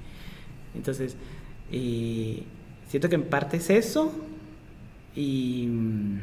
[0.76, 1.16] Entonces,
[1.72, 2.44] eh,
[2.90, 4.12] siento que en parte es eso.
[5.16, 6.20] Y mm,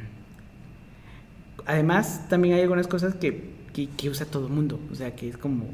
[1.67, 4.79] además también hay algunas cosas que, que, que usa todo el mundo.
[4.91, 5.67] O sea, que es como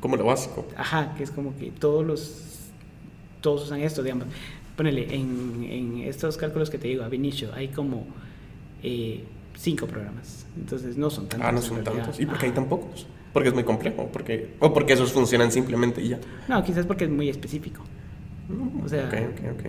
[0.00, 0.66] Como lo básico.
[0.76, 2.48] Ajá, que es como que todos los
[3.40, 4.26] todos usan esto, digamos.
[4.76, 8.06] Ponele, en, en estos cálculos que te digo, ab initio, hay como
[8.82, 9.24] eh,
[9.56, 10.46] cinco programas.
[10.56, 11.48] Entonces no son tantos.
[11.48, 12.18] Ah, no son tantos.
[12.20, 13.06] ¿Y por qué hay tan pocos?
[13.32, 14.08] Porque es muy complejo.
[14.12, 16.20] Porque, o porque esos funcionan simplemente y ya.
[16.48, 17.82] No, quizás porque es muy específico.
[18.84, 19.08] O sea,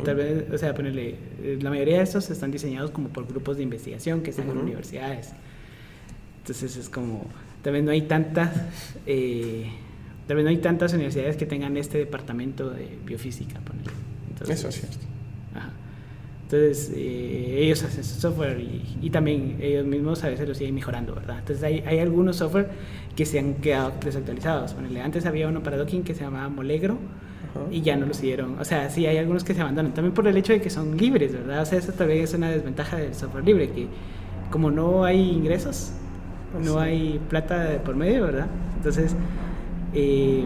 [0.04, 3.58] tal vez, o sea, ponerle, eh, la mayoría de estos están diseñados como por grupos
[3.58, 5.34] de investigación que están en universidades.
[6.44, 7.26] Entonces es como,
[7.64, 8.52] vez no hay tantas,
[9.06, 9.72] eh,
[10.28, 13.92] vez no hay tantas universidades que tengan este departamento de biofísica, ponele.
[14.30, 14.98] Entonces, Eso es cierto.
[15.56, 15.70] Ajá.
[16.44, 20.76] Entonces, eh, ellos hacen su software y, y también ellos mismos a veces lo siguen
[20.76, 21.40] mejorando, ¿verdad?
[21.40, 22.70] Entonces, hay, hay algunos software
[23.16, 24.74] que se han quedado desactualizados.
[24.74, 26.98] Ponele, antes había uno para docking que se llamaba Molegro
[27.72, 28.60] y ya no lo siguieron.
[28.60, 29.94] O sea, sí, hay algunos que se abandonan.
[29.94, 31.62] También por el hecho de que son libres, ¿verdad?
[31.62, 33.88] O sea, eso también es una desventaja del software libre, que
[34.52, 35.94] como no hay ingresos,
[36.60, 36.80] no Sí.
[36.80, 38.48] hay plata por medio, ¿verdad?
[38.78, 39.16] Entonces,
[39.94, 40.46] eh,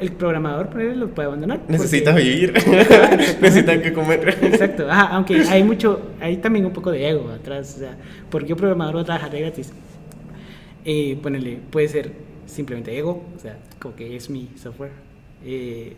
[0.00, 1.58] el programador, por lo puede abandonar.
[1.60, 2.52] porque- Necesita vivir.
[2.56, 3.38] Exactamente.
[3.40, 4.38] Necesitan que comer.
[4.42, 7.96] Exacto, ajá, aunque hay mucho, hay también un poco de ego atrás, o sea,
[8.30, 9.72] ¿por qué un programador va a trabajar de gratis?
[10.84, 12.12] Eh, ponele, puede ser
[12.46, 14.90] simplemente ego, o sea, como que es mi software.
[15.44, 15.94] Eh,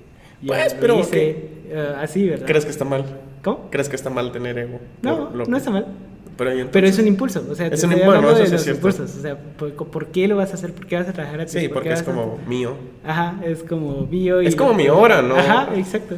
[0.46, 2.46] Pues, pero hice, eh, así, ¿verdad?
[2.46, 3.04] ¿Crees que está mal?
[3.42, 3.70] ¿Cómo?
[3.70, 4.78] ¿Crees que está mal tener ego?
[5.02, 5.86] No, lo- no está mal.
[6.36, 6.98] Pero, ¿y Pero es entonces?
[7.00, 9.72] un impulso, o sea, Es un impulso, eso de sí los impulsos, o sea, ¿por,
[9.74, 10.72] por qué lo vas a hacer?
[10.72, 11.54] ¿Por qué vas a trabajar gratis?
[11.60, 12.74] Sí, ¿Por porque es vas a- como mío.
[13.04, 14.46] Ajá, es como mío y...
[14.46, 15.36] Es como mi hora, ¿no?
[15.36, 16.16] Ajá, exacto,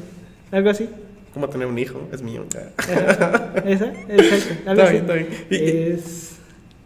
[0.51, 0.89] algo así.
[1.35, 2.45] Como tener un hijo, es mío.
[2.79, 4.93] Ajá, Esa, exacto, algo Está así.
[4.93, 5.29] bien, está bien.
[5.51, 6.33] Es,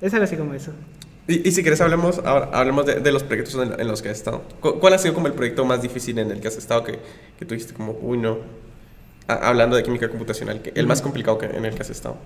[0.01, 0.73] es algo así como eso.
[1.29, 4.09] Y, y si quieres hablemos, ahora hablemos de, de los proyectos en, en los que
[4.11, 4.42] has estado.
[4.61, 6.99] ¿Cu- ¿Cuál ha sido como el proyecto más difícil en el que has estado que,
[7.38, 8.38] que tú dijiste como, uy, no?
[9.29, 12.16] A- hablando de química computacional, el más complicado que, en el que has estado.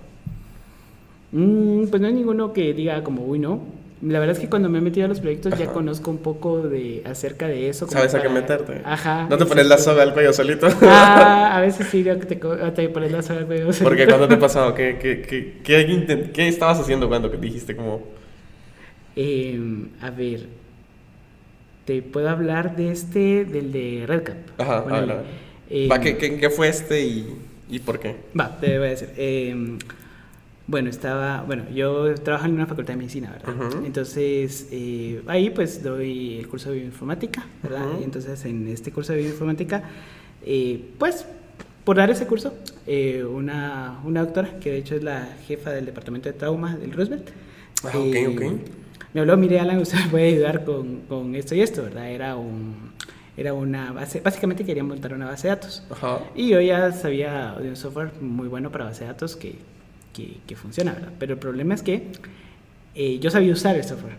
[1.37, 3.61] Mm, pues no hay ninguno que diga como, uy, no.
[4.03, 6.63] La verdad es que cuando me he metido a los proyectos ya conozco un poco
[6.69, 7.87] de acerca de eso.
[7.87, 8.83] como ¿Sabes a qué meterte?
[8.85, 9.27] Ajá.
[9.31, 10.69] No te pones la soga al cuello solito.
[10.83, 13.69] Ah, a veces sí, creo que te, co- te pones la soga al cuello.
[13.83, 18.03] Porque cuando te ha pasado, ¿qué, qué, qué, qué, estabas haciendo cuando dijiste como...
[19.17, 20.47] Em, a ver,
[21.85, 24.37] te puedo hablar de este, del de Redcap.
[24.59, 25.07] Ajá, a Ponele.
[25.07, 25.27] ver, a ver.
[25.71, 27.37] Em, Va, ¿qué, qué, qué fue este y,
[27.69, 28.17] y por qué?
[28.39, 29.11] Va, te voy a decir.
[29.17, 29.79] eh,
[30.69, 33.55] bueno, estaba, bueno, yo trabajo en una facultad de medicina, ¿verdad?
[33.77, 33.87] Ujú.
[33.87, 37.87] Entonces, eh, ahí pues doy el curso de bioinformática, ¿verdad?
[37.93, 38.01] Ujú.
[38.01, 39.85] Y entonces en este curso de bioinformática,
[40.45, 41.25] eh, pues
[41.85, 42.53] por dar ese curso,
[42.87, 46.93] eh, una, una doctora, que de hecho es la jefa del departamento de trauma del
[46.93, 47.29] Roosevelt,
[47.85, 48.61] Ah, ok, eh, ok.
[49.15, 52.11] me habló, mire Alan, usted me puede ayudar con, con esto y esto, ¿verdad?
[52.11, 52.75] Era un,
[53.37, 55.85] era una base, básicamente quería montar una base de datos.
[55.91, 56.21] Ajá.
[56.35, 59.57] Y yo ya sabía de un software muy bueno para base de datos que,
[60.17, 61.13] que, que funciona, ¿verdad?
[61.19, 62.05] Pero el problema es que
[62.95, 64.17] eh, yo sabía usar el software.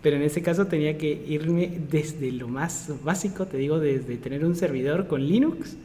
[0.00, 4.44] Pero en ese caso tenía que irme desde lo más básico, te digo, desde tener
[4.44, 5.76] un servidor con Linux.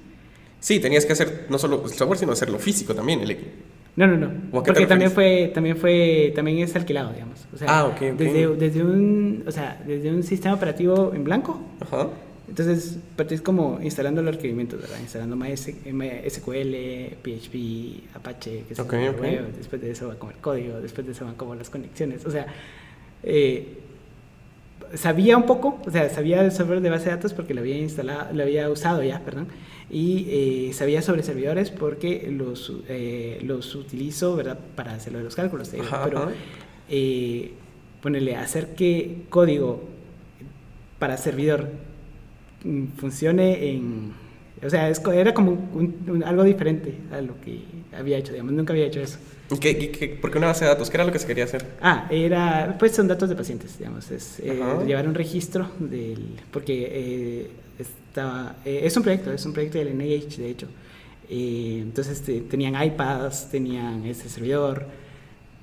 [0.60, 3.50] Sí, tenías que hacer no solo el software, sino hacerlo físico también, el equipo.
[3.96, 4.28] No, no, no.
[4.52, 7.40] ¿O a qué te Porque también fue, también fue, también es alquilado, digamos.
[7.54, 8.18] O sea, Ah, ok, ok.
[8.18, 12.10] Desde, desde un, o sea, desde un sistema operativo en blanco Ajá.
[12.48, 15.00] Entonces, partís como instalando los requerimientos, ¿verdad?
[15.00, 19.22] Instalando MyS- MySQL, PHP, Apache, que se Ok, llama ok.
[19.22, 22.26] web, después de eso va como el código, después de eso van como las conexiones.
[22.26, 22.48] O sea,
[23.24, 23.78] eh,
[24.96, 27.78] sabía un poco, o sea, sabía el software de base de datos porque lo había
[27.78, 29.48] instalado, lo había usado ya, perdón,
[29.90, 30.28] y
[30.70, 34.60] eh, sabía sobre servidores porque los, eh, los utilizo, ¿verdad?
[34.76, 35.88] Para hacer los cálculos, te digo.
[35.88, 36.28] Ajá, pero
[36.90, 37.54] eh,
[38.02, 39.82] ponerle hacer que código
[41.00, 41.70] para servidor
[42.98, 44.14] funcione en...
[44.66, 47.62] O sea, es era como un- un- algo diferente a lo que
[47.98, 49.18] había hecho, digamos, nunca había hecho eso.
[49.52, 50.90] ¿Y qué, por qué una base de datos?
[50.90, 51.66] ¿Qué era lo que se quería hacer?
[51.82, 56.88] Ah, era, pues son datos de pacientes, digamos, es eh, llevar un registro del, porque
[56.90, 60.68] eh, estaba, eh, es un proyecto, es un proyecto del NIH, de hecho.
[61.30, 64.86] Eh, entonces te- tenían iPads, tenían este servidor,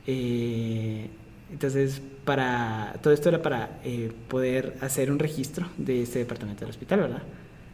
[0.06, 1.06] eh,
[1.52, 6.70] entonces para, todo esto era para eh, poder hacer un registro de este departamento del
[6.70, 7.22] hospital, ¿verdad?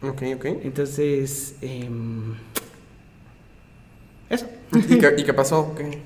[0.01, 0.45] Ok, ok.
[0.63, 2.33] Entonces, em,
[4.29, 4.45] eso.
[4.75, 5.73] ¿Y qué, y qué pasó?
[5.75, 5.99] ¿Qué?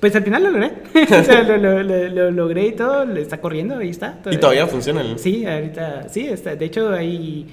[0.00, 0.72] Pues al final lo logré.
[1.20, 4.20] o sea, lo, lo- lo- lo logré y todo, está corriendo, ahí está.
[4.30, 5.18] ¿Y todavía funciona el...?
[5.18, 6.54] Sí, ahorita, sí, está.
[6.56, 7.46] De hecho, ahí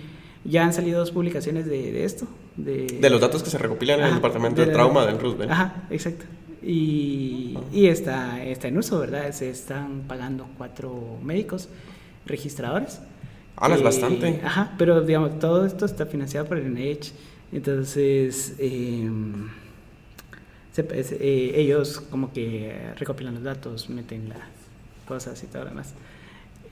[0.43, 2.27] ya han salido dos publicaciones de, de esto.
[2.57, 5.51] De, De los datos que se recopilan en el departamento de, la- trauma del Roosevelt.
[5.51, 6.25] Ajá, exacto.
[6.65, 9.31] Y, y está, está en uso, ¿verdad?
[9.33, 11.67] Se están pagando cuatro médicos
[12.25, 12.99] registradores.
[13.57, 14.39] Ah, es Eh, bastante.
[14.43, 17.11] Ajá, pero digamos, todo esto está financiado por el NIH.
[17.51, 19.49] Entonces, em,
[20.71, 24.39] se- eh, ellos como que recopilan los datos, meten las
[25.07, 25.93] cosas y todo lo demás.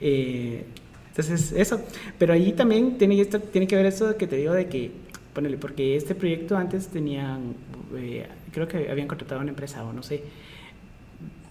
[0.00, 0.64] Eh,
[1.08, 1.80] entonces, eso.
[2.18, 4.90] Pero ahí también tiene, esto, tiene que ver eso que te digo de que,
[5.32, 7.54] ponele, porque este proyecto antes tenían,
[7.96, 10.24] eh, creo que habían contratado a una empresa o no sé,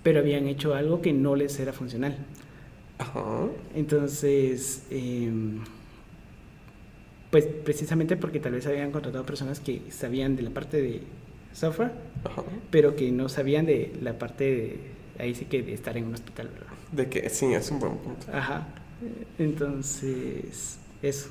[0.03, 2.17] pero habían hecho algo que no les era funcional.
[2.97, 3.47] Ajá.
[3.75, 5.61] Entonces, em,
[7.29, 11.03] Pues precisamente porque tal vez habían contratado personas que sabían de la parte de
[11.53, 11.91] software,
[12.25, 12.43] Ajá.
[12.69, 14.79] pero que no sabían de la parte de,
[15.17, 16.73] ahí sí que de estar en un hospital, ¿verdad?
[16.91, 18.27] De que sí, es un buen punto.
[18.33, 18.67] Ajá.
[19.39, 21.29] Entonces, eso.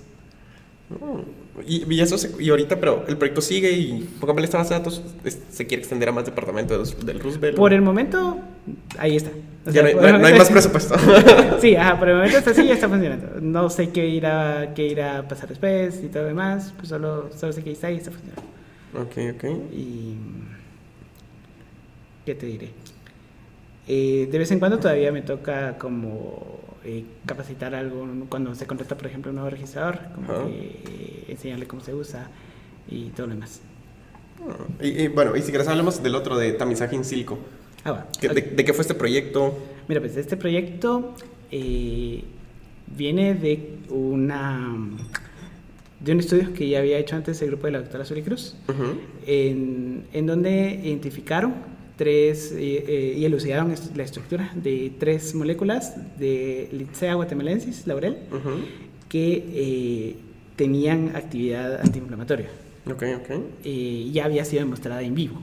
[1.67, 4.81] Y, y eso se- y ahorita, pero el proyecto sigue y póngame esta base de
[4.81, 7.57] datos es- se quiere extender a más departamentos del Roosevelt.
[7.57, 8.39] Por el momento,
[8.99, 9.31] ahí está.
[9.67, 10.95] O Ya sea, no hay, por no no hay más presupuesto.
[11.61, 13.41] Sí, ajá, por el momento está así y está funcionando.
[13.41, 17.31] No sé qué irá, qué irá a pasar después y todo lo demás, pues solo,
[17.37, 18.43] solo sé que está y está funcionando.
[18.95, 19.73] ok, ok.
[19.73, 20.15] Y.
[22.25, 22.71] ¿Qué te diré?
[23.89, 28.97] Eh, de vez en cuando todavía me toca como eh, capacitar algo cuando se contrata,
[28.97, 30.45] por ejemplo, un nuevo registrador, como Ajá.
[30.47, 32.29] que, eh, enseñarle cómo se usa
[32.89, 33.61] y todo lo demás.
[34.49, 37.39] Ah, Y, y bueno, y si quieres hablemos del otro de tamizaje in silico.
[37.85, 38.07] Ah, va.
[38.21, 39.59] ¿Qué- de, de qué fue este proyecto?
[39.89, 41.15] Mira, pues este proyecto
[41.51, 42.23] eh,
[42.97, 44.77] viene de una
[46.01, 48.57] de un estudio que ya había hecho antes el grupo de la doctora Suri Cruz,
[48.69, 48.99] Ujú.
[49.27, 51.53] en, en donde identificaron
[52.01, 58.17] tres eh, eh, y elucidaron la estructura de tres moléculas de Litzea guatemalensis, laurel,
[59.11, 60.17] que eh,
[60.57, 62.49] tenían actividad antiinflamatoria.
[62.87, 63.31] Ok, ok.
[63.65, 65.43] Eh, ya había sido demostrada en vivo.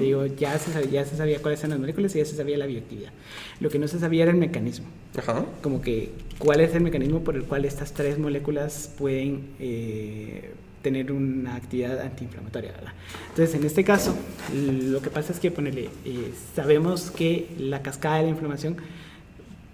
[0.00, 2.56] Digo, ya se, sabía, ya se sabía cuáles eran las moléculas y ya se sabía
[2.56, 3.12] la bioactividad.
[3.60, 4.86] Lo que no se sabía era el mecanismo.
[5.18, 5.44] Ajá.
[5.60, 10.52] Como que, ¿cuál es el mecanismo por el cual estas tres moléculas pueden eh,
[10.82, 12.72] tener una actividad antiinflamatoria?
[12.72, 12.92] ¿verdad?
[13.30, 14.16] Entonces, en este caso,
[14.54, 18.76] lo que pasa es que, ponele, eh, sabemos que la cascada de la inflamación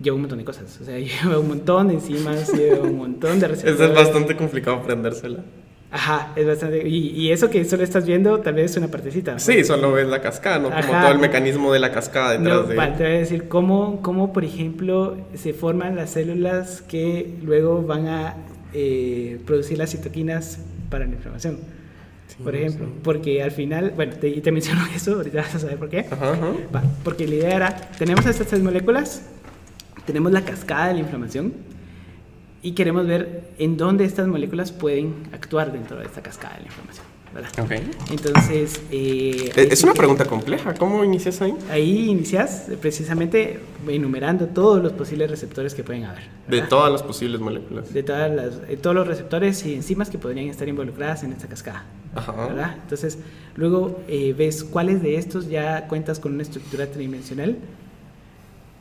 [0.00, 0.78] lleva un montón de cosas.
[0.80, 3.90] O sea, lleva un montón de enzimas, lleva un montón de Es, receptores.
[3.90, 5.44] es bastante complicado aprendérsela.
[5.90, 6.86] Ajá, es bastante.
[6.86, 9.38] Y, y eso que solo estás viendo, tal vez es una partecita.
[9.38, 10.64] Sí, solo ves la cascada, ¿no?
[10.68, 11.00] Como Ajá.
[11.04, 12.74] todo el mecanismo de la cascada detrás No, de...
[12.76, 17.82] vale, te voy a decir cómo, cómo, por ejemplo, se forman las células que luego
[17.82, 18.36] van a
[18.74, 20.58] eh, producir las citoquinas
[20.90, 21.58] para la inflamación.
[22.26, 22.92] Sí, por ejemplo, sí.
[23.02, 26.00] porque al final, bueno, te, te menciono eso, ahorita vas a saber por qué.
[26.10, 26.52] Ajá, ajá.
[26.74, 29.22] Va, porque la idea era, tenemos estas tres moléculas,
[30.06, 31.52] tenemos la cascada de la inflamación
[32.62, 36.66] y queremos ver en dónde estas moléculas pueden actuar dentro de esta cascada de la
[36.66, 37.06] inflamación.
[37.34, 37.50] ¿Verdad?
[37.60, 37.72] Ok.
[38.10, 40.74] Entonces, eh, Es es una pregunta compleja.
[40.74, 41.54] ¿Cómo inicias ahí?
[41.70, 46.24] Ahí inicias eh, precisamente enumerando todos los posibles receptores que pueden haber.
[46.48, 46.68] De ¿verdad?
[46.68, 47.92] todas las posibles moléculas.
[47.92, 51.46] De todas las, eh, todos los receptores y enzimas que podrían estar involucradas en esta
[51.48, 51.84] cascada.
[52.14, 52.32] Ajá.
[52.32, 52.76] ¿verdad?
[52.82, 53.18] Entonces,
[53.54, 57.56] luego eh, ves cuáles de estos ya cuentas con una estructura tridimensional.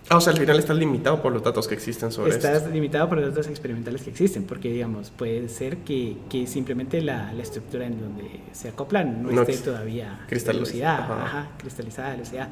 [0.10, 2.70] Ah, o sea, al final estás limitado por los datos que existen sobre Estás esto.
[2.70, 7.34] limitado por los datos experimentales que existen, porque, digamos, puede ser que, que simplemente la,
[7.34, 11.24] la estructura en donde se acoplan no, No esté todavía cristaliz- elucidada, ajá.
[11.26, 12.50] ajá, cristalizada, elucidada.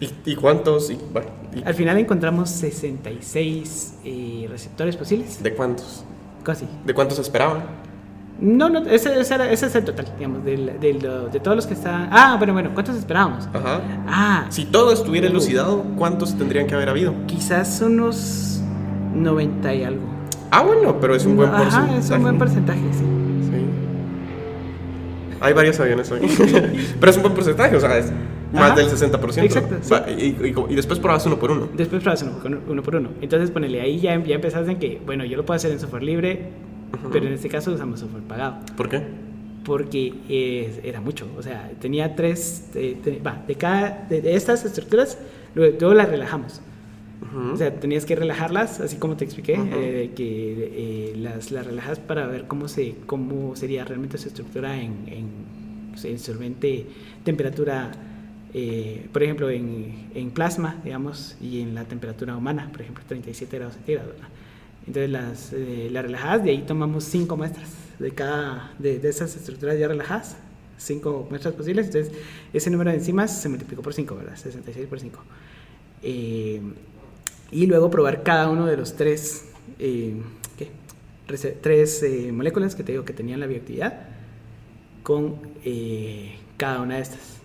[0.00, 0.90] ¿Y, y cuántos?
[0.90, 5.42] Y, bueno, y- Al final encontramos 66 eh, receptores posibles.
[5.42, 6.04] ¿De cuántos?
[6.42, 6.66] Casi.
[6.84, 7.64] ¿De cuántos esperaban?
[8.40, 11.00] No, no, ese, ese era- ese es el total, digamos, del- del-
[11.32, 12.08] de todos los que están.
[12.12, 13.48] Ah, bueno, bueno, ¿cuántos esperábamos?
[13.52, 13.80] Ajá.
[14.06, 17.14] Ah, Si todo estuviera elucidado, ¿cuántos tendrían que haber habido?
[17.26, 18.60] quizás unos
[19.14, 20.02] 90 y algo.
[20.52, 21.98] Ah, bueno, pero es un buen Ajá, porcentaje.
[21.98, 23.04] es un buen porcentaje, sí.
[23.50, 23.66] Sí.
[25.40, 26.20] Hay varios aviones hoy.
[27.00, 28.12] pero es un buen porcentaje, o sea, es
[28.52, 28.74] más Ajá.
[28.76, 29.42] del 60%.
[29.44, 29.94] Exacto, sí.
[30.16, 31.68] Y, y- y después probas uno por uno.
[31.76, 33.08] Después uno, por- uno por uno.
[33.20, 36.02] Entonces, ponele ahí ya, ya empezaste en que, bueno, yo lo puedo hacer en software
[36.04, 36.50] libre,
[37.12, 38.58] Pero en este caso usamos software pagado.
[38.76, 39.02] ¿Por qué?
[39.64, 41.28] porque eh, era mucho.
[41.36, 45.18] O sea, tenía tres, eh, te- va, de cada, de, de estas estructuras,
[45.54, 46.62] luego, las relajamos.
[47.52, 51.98] O sea, tenías que relajarlas, así como te expliqué, eh, que eh, las, las relajas
[51.98, 55.28] para ver cómo, se, cómo sería realmente su estructura en, en,
[56.02, 56.86] en solvente,
[57.24, 57.90] temperatura,
[58.54, 63.56] eh, por ejemplo, en, en plasma, digamos, y en la temperatura humana, por ejemplo, 37
[63.58, 64.12] grados centígrados.
[64.14, 64.28] ¿verdad?
[64.88, 67.68] Entonces las, eh, las relajadas, de ahí tomamos cinco muestras
[67.98, 70.36] de cada de, de esas estructuras ya relajadas,
[70.78, 71.86] cinco muestras posibles.
[71.86, 72.12] Entonces
[72.54, 74.36] ese número de enzimas se multiplicó por 5, ¿verdad?
[74.36, 75.20] 66 por 5.
[76.02, 79.44] y luego probar cada uno de los tres,
[79.78, 80.14] eh,
[80.56, 80.70] ¿qué?
[81.60, 84.08] Tres eh, moléculas que te digo que tenían la bioactividad
[85.02, 87.40] con eh, cada una de estas.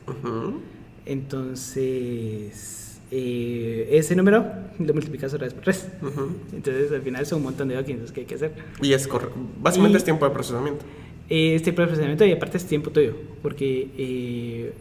[1.05, 2.82] Entonces,
[3.15, 4.43] eh, ese número
[4.79, 5.87] lo multiplicas otra vez por 3.
[6.01, 6.31] Ujú.
[6.53, 8.53] Entonces, al final son un montón de documents que hay que hacer.
[8.81, 9.35] Y es correcto.
[9.61, 10.83] Básicamente Y- es tiempo de procesamiento.
[11.29, 14.73] Este procesamiento y aparte es tiempo tuyo, porque eh,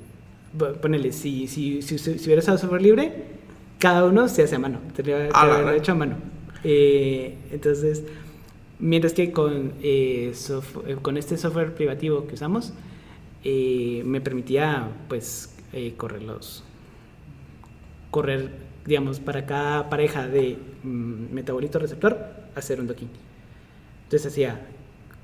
[0.80, 3.12] ponele, si, si, si, si hubiera usado software libre,
[3.78, 6.16] cada uno se hace a mano, tendría que haberlo hecho a mano.
[6.64, 8.02] Eh, entonces,
[8.78, 10.32] mientras que con, eh,
[10.86, 12.72] eh, con este software privativo que usamos,
[13.44, 16.64] eh, me permitía pues eh, correr los
[18.12, 18.50] correr
[18.86, 22.16] digamos para cada pareja de mm, metabolito receptor
[22.54, 23.10] hacer un docking
[24.04, 24.60] entonces hacía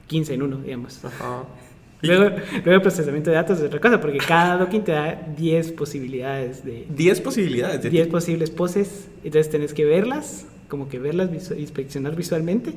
[0.08, 1.04] 15 en uno, digamos.
[1.04, 1.44] Ajá.
[2.00, 5.72] Luego, luego el procesamiento de datos es otra cosa, porque cada docking te da 10
[5.72, 6.86] posibilidades de...
[6.88, 12.72] 10 posibilidades de 10 posibles poses, entonces tenés que verlas, como que verlas, inspeccionar visualmente.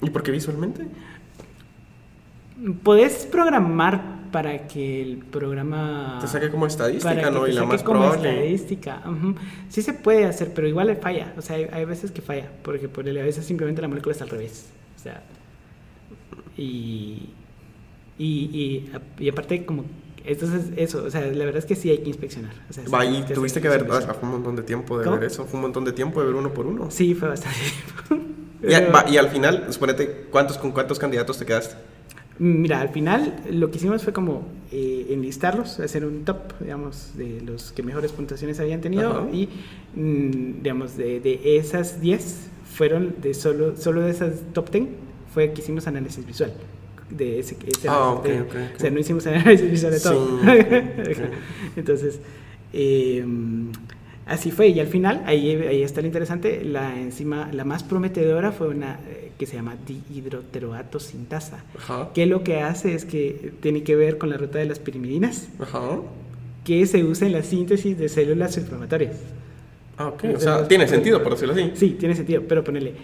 [0.00, 0.86] ¿Y por qué visualmente?
[2.82, 6.18] Podés programar para que el programa...
[6.20, 7.44] Te saque como estadística, para que ¿no?
[7.44, 8.30] te Y la saque más como probable.
[8.30, 9.00] estadística.
[9.06, 9.36] ujú.
[9.68, 11.32] Sí se puede hacer, pero igual le falla.
[11.38, 14.10] O sea, hay, hay veces que falla, porque por el- a veces simplemente la molécula
[14.10, 14.70] está al revés.
[14.98, 15.22] O sea,
[16.56, 17.28] y,
[18.18, 19.84] y, y, y aparte como...
[20.24, 22.54] Entonces, eso, o sea, la verdad es que sí hay que inspeccionar.
[22.68, 25.16] O sea, y tuviste que ver, ah, fue un montón de tiempo de ¿Cómo?
[25.18, 26.90] ver eso, fue un montón de tiempo de ver uno por uno.
[26.90, 27.58] Sí, fue bastante
[28.08, 28.28] tiempo.
[28.62, 31.76] Y, Pero- y al final, suponete, ¿cuántos, ¿con cuántos candidatos te quedaste?
[32.38, 37.40] Mira, al final lo que hicimos fue como eh, enlistarlos, hacer un top, digamos, de
[37.42, 39.28] los que mejores puntuaciones habían tenido Ajá.
[39.32, 39.48] y,
[39.94, 44.84] mm, digamos, de, de esas 10 fueron de solo, solo de esas top 10
[45.32, 46.52] fue que hicimos análisis visual.
[47.08, 48.74] De ese, ese Ah, análisis ok, de-.
[48.76, 50.40] O sea, no hicimos análisis visual de todo.
[50.40, 51.20] Sí.
[51.76, 52.18] Entonces,
[52.72, 53.24] eh,
[54.26, 54.68] así fue.
[54.68, 58.98] Y al final, ahí, ahí está lo interesante, la enzima, la más prometedora fue una
[59.08, 62.10] eh, que se llama dihidroteroato sintasa Ajá.
[62.14, 65.48] que lo que hace es que tiene que ver con la ruta de las pirimidinas,
[65.60, 65.98] Ajá.
[66.64, 69.16] que se usa en la síntesis de células inflamatorias.
[69.96, 70.24] Ah, ok.
[70.32, 71.70] O O sea, tiene sentido, por decirlo así.
[71.74, 72.94] Sí, tiene sentido, pero ponele,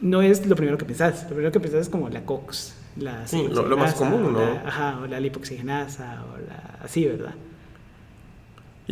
[0.00, 1.22] no es lo primero que pensás.
[1.24, 4.40] Lo primero que pensás es como la COX, la Sí, lo- lo más común, ¿no?
[4.40, 7.34] la- ajá, o la lipoxigenasa, o la, así, ¿verdad?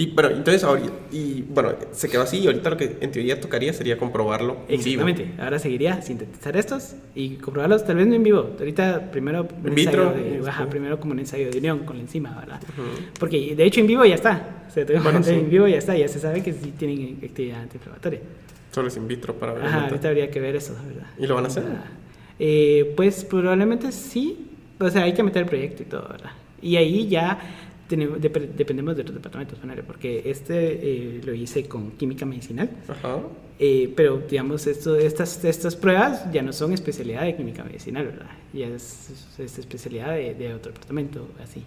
[0.00, 3.40] Y, pero entonces, ahora, y bueno, se quedó así y ahorita lo que en teoría
[3.40, 5.02] tocaría sería comprobarlo en vivo.
[5.08, 5.42] Exactamente.
[5.42, 8.50] Ahora seguiría sintetizar estos y comprobarlos, tal vez no en vivo.
[8.58, 10.40] Ahorita primero un vitro, de-
[10.70, 12.60] primero como un ensayo de unión con la enzima, ¿verdad?
[12.62, 13.08] Ujú.
[13.18, 14.64] Porque de hecho en vivo ya está.
[14.68, 15.30] O sea, Bueno, sí.
[15.32, 18.20] en vivo ya está, ya se sabe que sí tienen actividad antiinflamatoria.
[18.70, 19.64] Solo es in vitro para ver.
[19.64, 21.08] Ajá, ahorita habría que ver eso, ¿verdad?
[21.18, 21.64] ¿Y lo van a hacer?
[22.38, 24.46] Eh, pues probablemente sí.
[24.78, 26.30] O sea, hay que meter el proyecto y todo, ¿verdad?
[26.62, 27.38] Y ahí ya
[27.88, 30.54] tenemos, dep- dependemos de otros departamentos, porque este
[31.16, 32.70] eh, lo hice con química medicinal.
[32.88, 33.18] Ajá.
[33.58, 38.26] Eh, pero, digamos, esto, estas, estas pruebas ya no son especialidad de química medicinal, ¿verdad?
[38.52, 41.64] Ya es, es especialidad de, de otro departamento, así.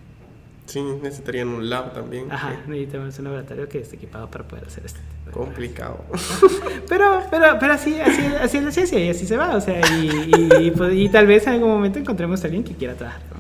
[0.68, 2.32] Sí, necesitarían un lab también.
[2.32, 5.00] Ajá, que- necesitamos un laboratorio que esté equipado para poder hacer esto.
[5.32, 6.04] Complicado.
[6.90, 9.80] Pero, pero, pero así, así, así es la ciencia y así se va, o sea,
[9.98, 13.22] y, y, pues, y tal vez en algún momento encontremos a alguien que quiera trabajar
[13.30, 13.40] con.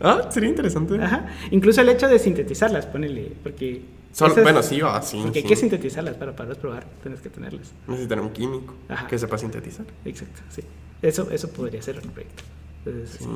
[0.00, 0.94] Ah, sería interesante.
[1.02, 3.82] Ajá, incluso el hecho de sintetizarlas, ponele, porque...
[4.12, 5.20] Esas- bueno, sí, va, sí.
[5.22, 5.48] Porque hay sí.
[5.48, 7.72] que sintetizarlas para poderlas probar, tienes que tenerlas.
[7.86, 9.06] Necesitarán un químico Ajá.
[9.06, 9.86] que sepa sintetizar.
[10.04, 10.62] Exacto, sí.
[11.02, 12.42] Eso, eso podría ser un proyecto.
[12.84, 13.26] Entonces, Sí.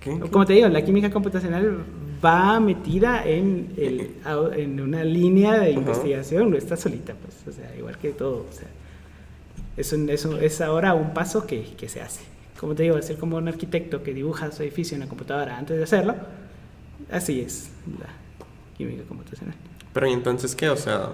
[0.00, 0.16] ¿Qué?
[0.22, 0.30] qué?
[0.30, 1.78] Como te digo, la química computacional
[2.24, 4.12] va metida en, el,
[4.56, 8.52] en una línea de investigación, no está solita, pues, o sea, igual que todo, o
[8.52, 8.68] sea,
[9.76, 12.20] es, un- es, un- es ahora un paso que, que se hace.
[12.58, 15.76] Como te digo, hacer como un arquitecto que dibuja su edificio en la computadora antes
[15.76, 16.16] de hacerlo,
[17.10, 18.08] así es la
[18.76, 19.54] química computacional.
[19.92, 20.68] Pero ¿y entonces qué?
[20.68, 21.12] O sea...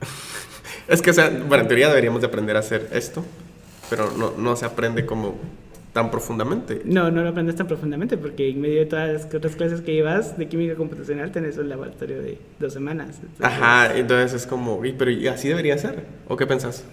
[0.88, 3.24] es que, o sea, bueno, en teoría deberíamos de aprender a hacer esto,
[3.88, 5.38] pero no, no se aprende como
[5.92, 6.82] tan profundamente.
[6.84, 9.92] No, no lo aprendes tan profundamente porque en medio de todas las otras clases que
[9.92, 13.16] llevas de química computacional tenés un laboratorio de dos semanas.
[13.22, 16.06] Entonces, Ajá, entonces es como, "Uy, pero ¿y así debería ser?
[16.28, 16.84] ¿O qué pensás?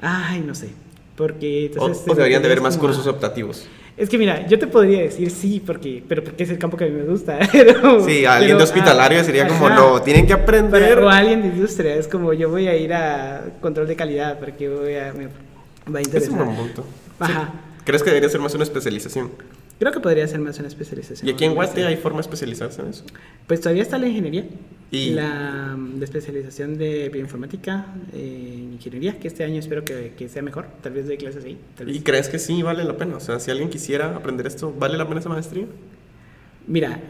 [0.00, 0.70] Ay, no sé.
[1.16, 3.66] Porque O, entonces o deberían de haber más como a- cursos optativos.
[3.96, 6.84] Es que mira, yo te podría decir sí, porque, pero porque es el campo que
[6.84, 7.38] a mí me gusta.
[7.52, 9.74] Pero, Sí, alguien pero, de hospitalario ah, sería como, ajá.
[9.76, 10.82] no, tienen que aprender.
[10.82, 14.38] Pero- o alguien de industria, es como yo voy a ir a control de calidad
[14.38, 15.28] porque voy a, me
[15.90, 16.30] va a Es interesar.
[16.38, 16.84] un buen punto.
[17.18, 17.54] Ajá.
[17.84, 19.30] ¿Crees que debería ser más una especialización?
[19.78, 21.26] Creo que podría ser más una especialización.
[21.26, 21.54] ¿Y aquí en Sí.
[21.54, 23.04] Guate hay forma de especializarse en eso?
[23.46, 24.44] Pues todavía está la ingeniería.
[24.90, 30.28] Y- La, la especialización de bioinformática eh, en ingeniería, que este año espero que, que
[30.28, 30.66] sea mejor.
[30.82, 31.58] Tal vez de clases ahí.
[31.76, 31.96] Tal vez.
[31.96, 33.16] ¿Y crees que sí vale la pena?
[33.16, 35.66] O sea, si alguien quisiera aprender esto, ¿vale la pena esa maestría?
[36.68, 37.00] Mira,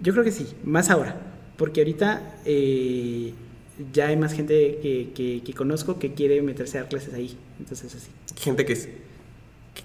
[0.00, 1.20] yo creo que sí, más ahora,
[1.56, 3.32] porque ahorita eh,
[3.92, 7.36] ya hay más gente que, que, que conozco que quiere meterse a dar clases ahí,
[7.60, 8.10] entonces así.
[8.40, 8.74] Gente que,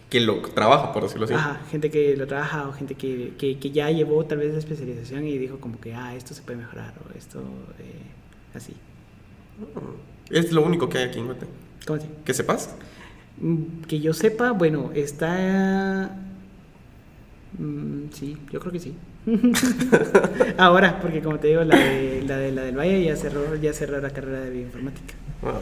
[0.10, 1.34] que lo trabaja, por decirlo así.
[1.34, 4.60] Ajá, gente que lo trabaja o gente que, que, que ya llevó tal vez la
[4.60, 7.40] especialización y dijo como que, ah, esto se puede mejorar o esto,
[7.80, 8.74] eh, así.
[10.30, 11.48] Es lo único que hay aquí en Guate.
[11.86, 12.08] ¿Cómo así?
[12.26, 12.76] Que sepas.
[13.40, 16.18] Mm, Que yo sepa, bueno, está...
[17.58, 18.96] mm, sí, yo creo que sí.
[20.58, 23.74] Ahora, porque como te digo, la, de, la, de, la del Valle ya cerró, ya
[23.74, 25.16] cerró la carrera de bioinformática.
[25.42, 25.62] Wow.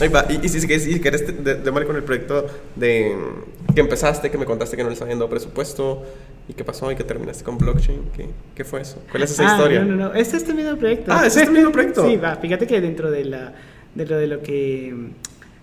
[0.00, 0.26] Ahí va.
[0.28, 0.66] Y, y si, si,
[1.00, 2.46] quieres- de, de mal con el proyecto
[2.76, 3.16] de
[3.74, 6.02] que empezaste, que me contaste que no les habían dado presupuesto,
[6.48, 9.02] y qué pasó, y que terminaste con blockchain, ¿qué, qué fue eso?
[9.10, 9.80] ¿Cuál es esa Ah, historia?
[9.84, 11.10] No, no, no, es este mismo proyecto.
[11.12, 12.06] Ah, ¿es este mismo proyecto?
[12.06, 13.54] sí, va, fíjate que dentro de, la,
[13.94, 14.94] dentro de lo que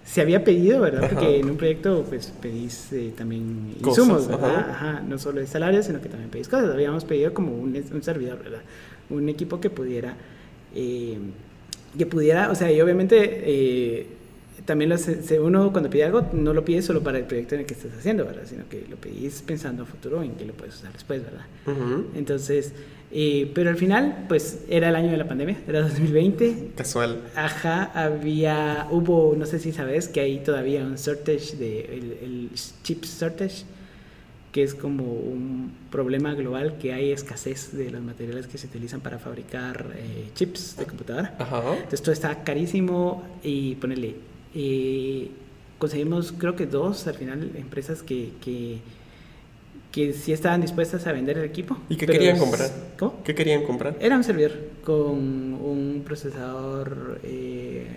[0.04, 1.08] se había pedido, ¿verdad?
[1.10, 4.72] Porque en un proyecto pues pedís eh, también insumos, ¿verdad?
[4.72, 5.02] Ajá.
[5.08, 6.72] No solo el salario, sino que también pedís cosas.
[6.72, 8.62] Habíamos pedido como un, un servidor, ¿verdad?
[9.10, 10.16] Un equipo que pudiera,
[10.76, 11.18] eh,
[11.98, 14.08] que pudiera, o sea, y obviamente eh,
[14.66, 17.62] también lo hace- uno cuando pide algo no lo pide solo para el proyecto en
[17.62, 18.44] el que estés haciendo, ¿verdad?
[18.46, 21.46] Sino que lo pedís pensando a futuro en que lo puedes usar después, ¿verdad?
[22.16, 22.74] Entonces,
[23.12, 27.18] eh, pero al final, pues era el año de la pandemia, era 2020, Casual.
[27.36, 32.50] Ajá, había, hubo, no sé si sabes, que hay todavía un shortage, de, el, el
[32.84, 33.64] chip shortage,
[34.52, 39.00] que es como un problema global que hay escasez de los materiales que se utilizan
[39.00, 41.36] para fabricar eh, chips de computadora.
[41.40, 41.62] Ajá.
[41.76, 44.16] Entonces todo está carísimo y ponele,
[44.54, 45.30] eh,
[45.78, 48.80] conseguimos creo que dos al final empresas que, que,
[49.94, 51.78] que sí estaban dispuestas a vender el equipo.
[51.88, 52.70] ¿Y qué querían es- comprar?
[53.00, 53.24] ¿Cómo?
[53.24, 53.96] ¿Qué querían comprar?
[54.02, 54.52] Era un servidor
[54.84, 57.88] con un procesador, eh,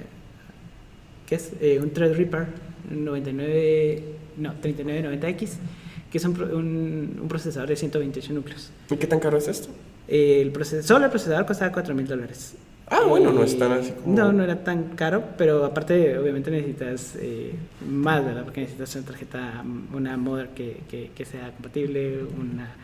[1.27, 1.51] ¿qué es?
[1.61, 2.47] Eh, un Threadripper
[2.91, 4.03] 99,
[4.37, 5.51] no, 3990X,
[6.15, 8.71] que es un, un, un procesador de 128 núcleos.
[8.89, 9.69] ¿Y qué tan caro es esto?
[10.07, 12.55] Eh, el procesador, solo el procesador costaba 4 mil dólares.
[12.87, 16.17] Ah, bueno, no es Eh, tan así como- No, no era tan caro, pero aparte,
[16.17, 17.53] obviamente necesitas eh,
[17.91, 18.45] más, ¿verdad?
[18.45, 22.77] Porque necesitas una tarjeta, una mother que, que, que sea compatible, una.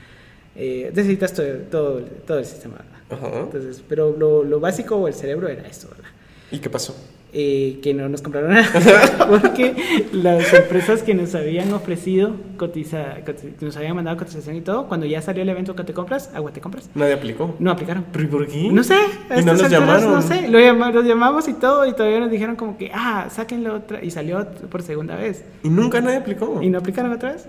[0.57, 3.26] eh, necesitas todo, todo, todo el sistema, ¿verdad?
[3.28, 3.41] Ajá.
[3.43, 6.11] Entonces, pero lo, lo básico o el cerebro era esto, ¿verdad?
[6.51, 6.97] ¿Y qué pasó?
[7.33, 8.66] Eh, que no nos compraron nada
[9.28, 9.76] porque
[10.12, 13.18] las empresas que nos habían ofrecido cotiza,
[13.61, 16.53] nos habían mandado cotización y todo, cuando ya salió el evento que te compras, agua
[16.53, 17.55] te compras, Nadie aplicó.
[17.61, 18.05] no aplicaron.
[18.12, 18.72] ¿Pero por qué?
[18.72, 18.97] No sé,
[19.37, 20.11] ¿Y no alturas llamaron?
[20.12, 24.03] No sé, los llamamos y todo, y todavía nos dijeron como que, ah, sáquenlo otra,
[24.03, 26.61] y salió por segunda vez, ¿Y nunca nadie aplicó?
[26.61, 27.47] y no aplicaron otra vez.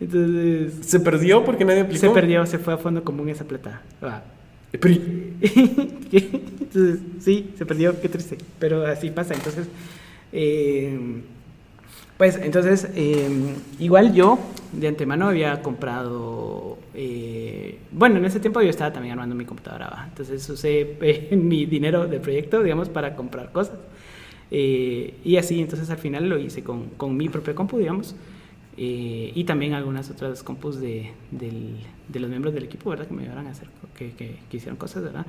[0.00, 2.00] Entonces, ¿Se perdió porque nadie aplicó?
[2.06, 3.82] se perdió, se fue a fondo común esa plata.
[4.00, 4.22] Ah.
[4.72, 5.34] Pero, ¿y-
[6.60, 9.34] Entonces, sí, se perdió, qué triste, pero así pasa.
[9.34, 9.68] Entonces,
[10.32, 10.98] eh,
[12.16, 13.28] pues entonces, eh,
[13.78, 14.38] igual yo
[14.72, 20.06] de antemano había comprado, eh, bueno, en ese tiempo yo estaba también armando mi computadora,
[20.08, 23.78] entonces usé eh, mi dinero del proyecto, digamos, para comprar cosas.
[24.50, 28.14] Eh, y así, entonces al final lo hice con, con mi propia compu, digamos.
[28.78, 31.76] Eh, y también algunas otras compus de, del-
[32.08, 33.06] de los miembros del equipo, ¿verdad?
[33.08, 35.26] Que me ayudaron a hacer, que, que, que hicieron cosas, ¿verdad?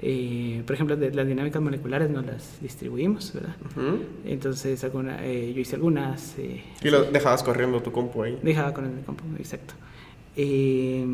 [0.00, 3.56] Eh, por ejemplo, de las dinámicas moleculares no las distribuimos, ¿verdad?
[3.76, 3.98] Ujú.
[4.26, 8.38] Entonces, alguna, eh, yo hice algunas, eh, Y lo dejabas corriendo tu compu ahí.
[8.42, 9.74] dejaba con el compu, exacto.
[10.36, 11.04] Eh,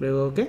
[0.00, 0.48] Luego, ¿qué?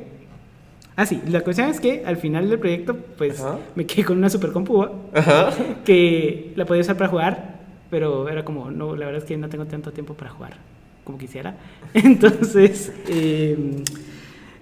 [0.96, 3.60] Ah, sí, la cuestión es que al final del proyecto, pues Ajá.
[3.76, 4.84] me quedé con una super compu
[5.86, 7.53] que la podía usar para jugar,
[7.94, 10.58] pero era como, no, la verdad es que no tengo tanto tiempo para jugar
[11.04, 11.56] como quisiera.
[11.94, 13.56] Entonces, eh,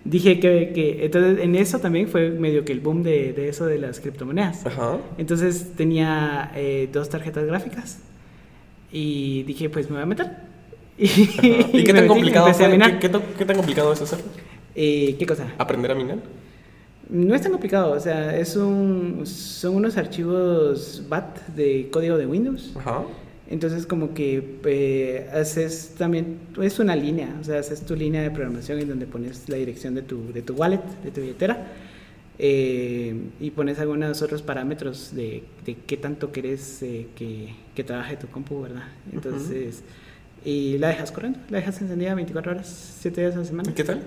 [0.04, 3.66] dije que, que- entonces en eso también fue medio que el boom de, de eso
[3.66, 4.66] de las criptomonedas.
[4.66, 4.98] Ajá.
[5.18, 8.00] Entonces tenía eh, dos tarjetas gráficas
[8.92, 10.28] y dije, pues me voy a meter.
[10.98, 13.00] Y, ¿Y qué tan metí, complicado a fue?
[13.00, 14.26] ¿Qué, qué qué tan complicado es hacerlo?
[14.76, 15.48] Eh, ¿Qué cosa?
[15.58, 16.18] ¿Aprender a minar?
[17.10, 22.26] No es tan complicado, o sea, es un, son unos archivos BAT de código de
[22.26, 22.74] Windows.
[22.78, 23.04] Ajá.
[23.52, 28.32] Entonces como que eh, haces también, es una línea, o sea, haces tu línea de
[28.32, 31.68] programación en donde pones la dirección de tu, de tu wallet, de tu billetera,
[32.40, 38.16] eh, y pones algunos otros parámetros de, de qué tanto querés eh, que, que trabaje
[38.16, 38.88] tu compu, ¿verdad?
[39.12, 39.84] Entonces,
[40.46, 43.70] y la dejas corriendo, la dejas encendida 24 horas, 7 días a la semana.
[43.70, 44.02] ¿Y qué tal?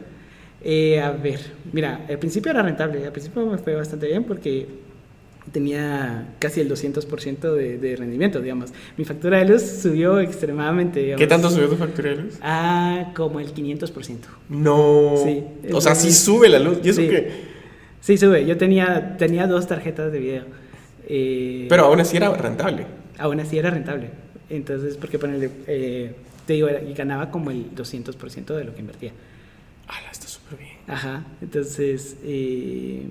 [0.62, 1.40] Eh, a ver,
[1.72, 4.66] mira, al principio era rentable, al principio me fue bastante bien porque
[5.52, 8.70] tenía casi el 200% de, de rendimiento, digamos.
[8.96, 11.18] Mi factura de luz subió extremadamente, digamos.
[11.20, 12.34] ¿Qué tanto subió tu factura de luz?
[12.42, 14.18] Ah, como el 500%.
[14.48, 15.14] No.
[15.22, 15.44] Sí.
[15.72, 16.78] O sea, sí sube la luz.
[16.82, 17.08] ¿Y eso Sí.
[17.08, 17.30] qué?
[18.00, 18.44] Sí, sube.
[18.46, 20.44] Yo tenía, tenía dos tarjetas de video.
[21.08, 22.86] Eh, Pero aún así era rentable.
[23.18, 24.10] aún así era rentable.
[24.50, 26.14] Entonces, porque ponerle, eh,
[26.46, 29.12] te digo, era- y ganaba como el 200% de lo que invertía.
[29.88, 30.76] Ala, está súper bien.
[30.86, 33.02] Ajá, entonces eh,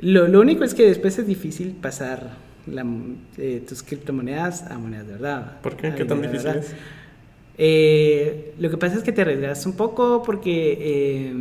[0.00, 2.36] lo, lo único es que después es difícil pasar
[2.66, 2.84] la,
[3.36, 5.60] eh, tus criptomonedas a monedas de verdad.
[5.62, 5.94] ¿Por qué?
[5.94, 6.74] ¿Qué tan difícil es?
[7.60, 11.32] Eh, lo que pasa es que te arriesgas un poco porque, eh,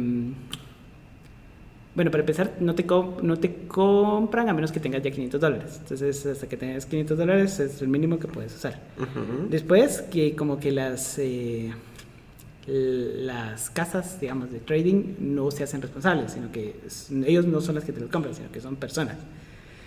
[1.94, 2.86] bueno, para empezar, no te,
[3.22, 5.78] no te compran a menos que tengas ya 500 dólares.
[5.80, 8.80] Entonces, hasta que tengas 500 dólares es el mínimo que puedes usar.
[9.50, 11.72] Después, que como que las, eh,
[12.68, 16.76] las casas, digamos, de trading no se hacen responsables, sino que
[17.26, 19.16] ellos no son las que te lo compran, sino que son personas.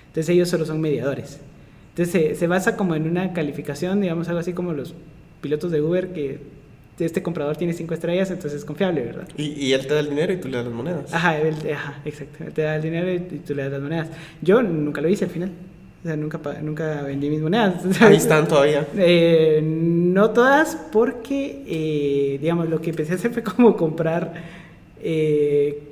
[0.09, 1.39] Entonces ellos solo son mediadores.
[1.91, 4.95] Entonces se, se basa como en una calificación, digamos, algo así como los
[5.41, 6.39] pilotos de Uber, que
[6.99, 9.27] este comprador tiene cinco estrellas, entonces es confiable, ¿verdad?
[9.37, 11.15] Y, y él te da el dinero y tú le das las monedas.
[11.15, 12.45] Ajá, él- ajá, exacto.
[12.55, 14.09] Te da el dinero y tú le das las monedas.
[14.43, 15.51] Yo nunca lo hice al final.
[16.03, 17.75] O sea, nunca, nunca vendí mis monedas.
[18.01, 18.87] Ahí están todavía.
[18.97, 24.33] Eh, no todas, porque, eh, digamos, lo que empecé a hacer fue como comprar.
[25.03, 25.90] eh,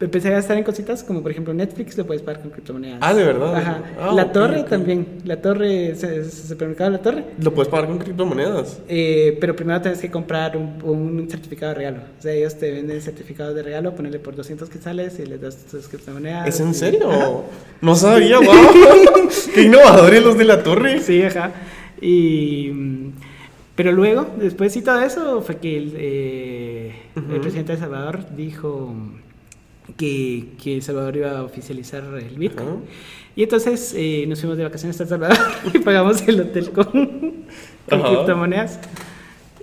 [0.00, 2.98] empecé a gastar en cositas como, por ejemplo, Netflix lo puedes pagar con criptomonedas.
[3.00, 3.56] Ah, ¿de verdad?
[3.56, 3.82] Ajá.
[3.98, 5.06] Ah, la Torre también.
[5.24, 7.24] La Torre, se- se- supermercado La Torre.
[7.40, 8.80] Lo puedes pagar con criptomonedas.
[8.88, 11.98] Eh, pero primero tienes que comprar un, un certificado de regalo.
[12.18, 15.56] O sea, ellos te venden certificados de regalo, ponerle por 200 quetzales y les das
[15.56, 16.46] tus criptomonedas.
[16.48, 17.10] ¿Es en y- serio?
[17.10, 17.30] Ajá.
[17.80, 18.46] No sabía, wow.
[19.54, 21.00] Qué innovadores los de la torre.
[21.00, 21.52] Sí, ajá.
[22.00, 22.70] Y,
[23.74, 28.20] pero luego, después y todo eso, fue que el, eh, el presidente de El Salvador
[28.36, 28.94] dijo
[29.96, 32.68] que, Salvador iba a oficializar el Bitcoin.
[32.68, 32.78] Ajá.
[33.36, 35.36] Y entonces eh, nos fuimos de vacaciones a Salvador
[35.74, 37.46] y pagamos el hotel con,
[37.86, 38.78] criptomonedas.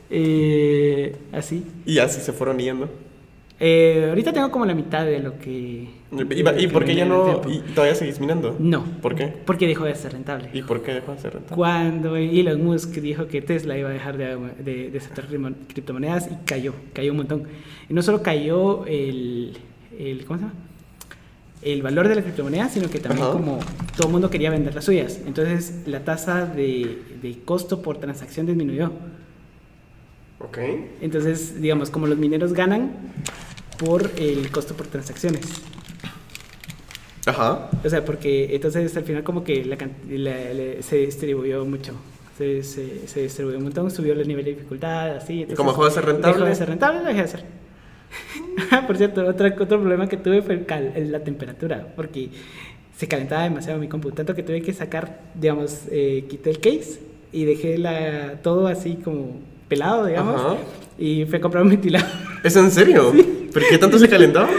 [0.10, 1.64] Eh, así.
[1.86, 2.90] Y así se fueron yendo.
[3.64, 5.88] Eh, ahorita tengo como la mitad de lo que...
[6.12, 7.28] ¿Y, por qué ya no?
[7.28, 7.50] el tiempo.
[7.50, 8.56] ¿Y todavía seguís minando?
[8.60, 8.84] No.
[9.02, 9.28] ¿Por qué?
[9.28, 10.50] Porque dejó de ser rentable.
[10.52, 11.56] ¿Y por qué dejó de ser rentable?
[11.56, 16.36] Cuando Elon Musk dijo que Tesla iba a dejar de, de, de aceptar criptomonedas y
[16.46, 17.44] cayó, cayó un montón.
[17.88, 19.58] Y no solo cayó el,
[20.02, 20.56] el ¿cómo se llama?
[21.62, 23.34] El valor de la criptomoneda, sino que también Ajá.
[23.34, 23.60] como
[23.96, 25.20] todo el mundo quería vender las suyas.
[25.28, 28.92] Entonces la tasa de, de costo por transacción disminuyó.
[30.40, 30.58] Ok.
[31.02, 32.92] Entonces, digamos, como los mineros ganan
[33.78, 35.42] por el costo por transacciones.
[37.28, 37.70] Ajá.
[37.84, 41.94] O sea, porque entonces al final como que la, can- la- la- se distribuyó mucho.
[42.38, 45.34] Se, se, se distribuyó un montón, subió el nivel de dificultad, así.
[45.34, 46.34] ¿Y entonces como dejó de ser rentable?
[46.38, 47.28] Dejó de ser rentable, lo dejé de
[48.12, 48.86] hacer.
[48.88, 52.30] Por cierto, otra, otro problema que tuve fue el cal- el- la temperatura, porque
[52.98, 57.00] se calentaba demasiado mi compu, tanto que tuve que sacar, digamos, eh, quité el case
[57.32, 60.56] y dejé la, todo así como pelado, digamos, Ajá.
[61.00, 62.10] y fui a comprar un ventilador.
[62.44, 63.12] ¿Es en serio?
[63.54, 64.50] ¿Pero qué tanto se calentaba?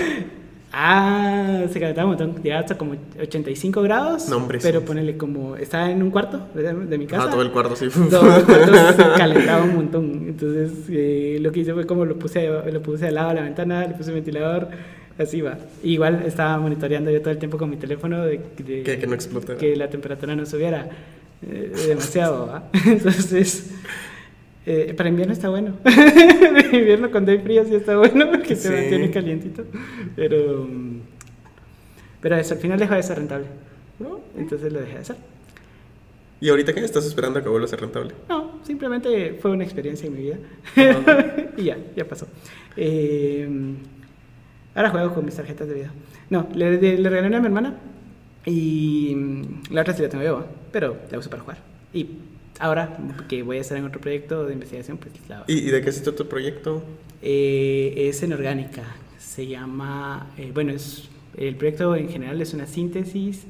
[0.75, 4.29] Ah, se calentaba un montón, llegaba hasta como 85 grados.
[4.29, 4.87] No, hombre, Pero sí.
[4.87, 7.25] ponele como, estaba en un cuarto de, de mi casa.
[7.25, 7.89] Ah, todo el cuarto, sí.
[8.11, 10.25] Todo el cuarto se calentaba un montón.
[10.29, 13.43] Entonces, eh, lo que hice fue como lo puse, lo puse al lado de la
[13.43, 14.69] ventana, le puse ventilador,
[15.19, 15.59] así va.
[15.83, 19.15] Igual estaba monitoreando yo todo el tiempo con mi teléfono de, de- Que- que no
[19.15, 19.59] explotara.
[19.59, 20.89] que la temperatura no subiera
[21.47, 22.65] eh, demasiado, ¿va?
[22.87, 23.73] Entonces,
[24.67, 25.75] eh, para invierno está bueno.
[25.85, 28.75] en invierno cuando hay frío sí está bueno porque se Sí.
[28.75, 29.65] mantiene calientito.
[30.17, 30.69] Pero,
[32.21, 33.47] pero eso, al final dejó de ser rentable.
[33.99, 34.21] ¿No?
[34.37, 35.17] Entonces lo dejé de hacer.
[36.41, 36.81] ¿Y ahorita qué?
[36.81, 38.13] ¿Estás esperando a que vuelva a ser rentable?
[38.29, 40.37] No, simplemente fue una experiencia en mi vida.
[41.57, 42.27] Y ya, ya pasó.
[42.77, 43.47] Eh,
[44.75, 45.91] ahora juego con mis tarjetas de video.
[46.31, 47.75] No, le, le, le regalé una a mi hermana
[48.47, 51.59] y mm, la otra sí la tengo yo, pero la uso para jugar.
[51.93, 52.07] Y
[52.59, 52.97] ahora
[53.29, 56.15] que voy a estar en otro proyecto de investigación, pues la ¿Y, de qué trata
[56.17, 56.83] tu proyecto?
[57.23, 58.83] Eh, es en orgánica.
[59.19, 63.43] Se llama, eh, bueno, es, el proyecto en general es una síntesis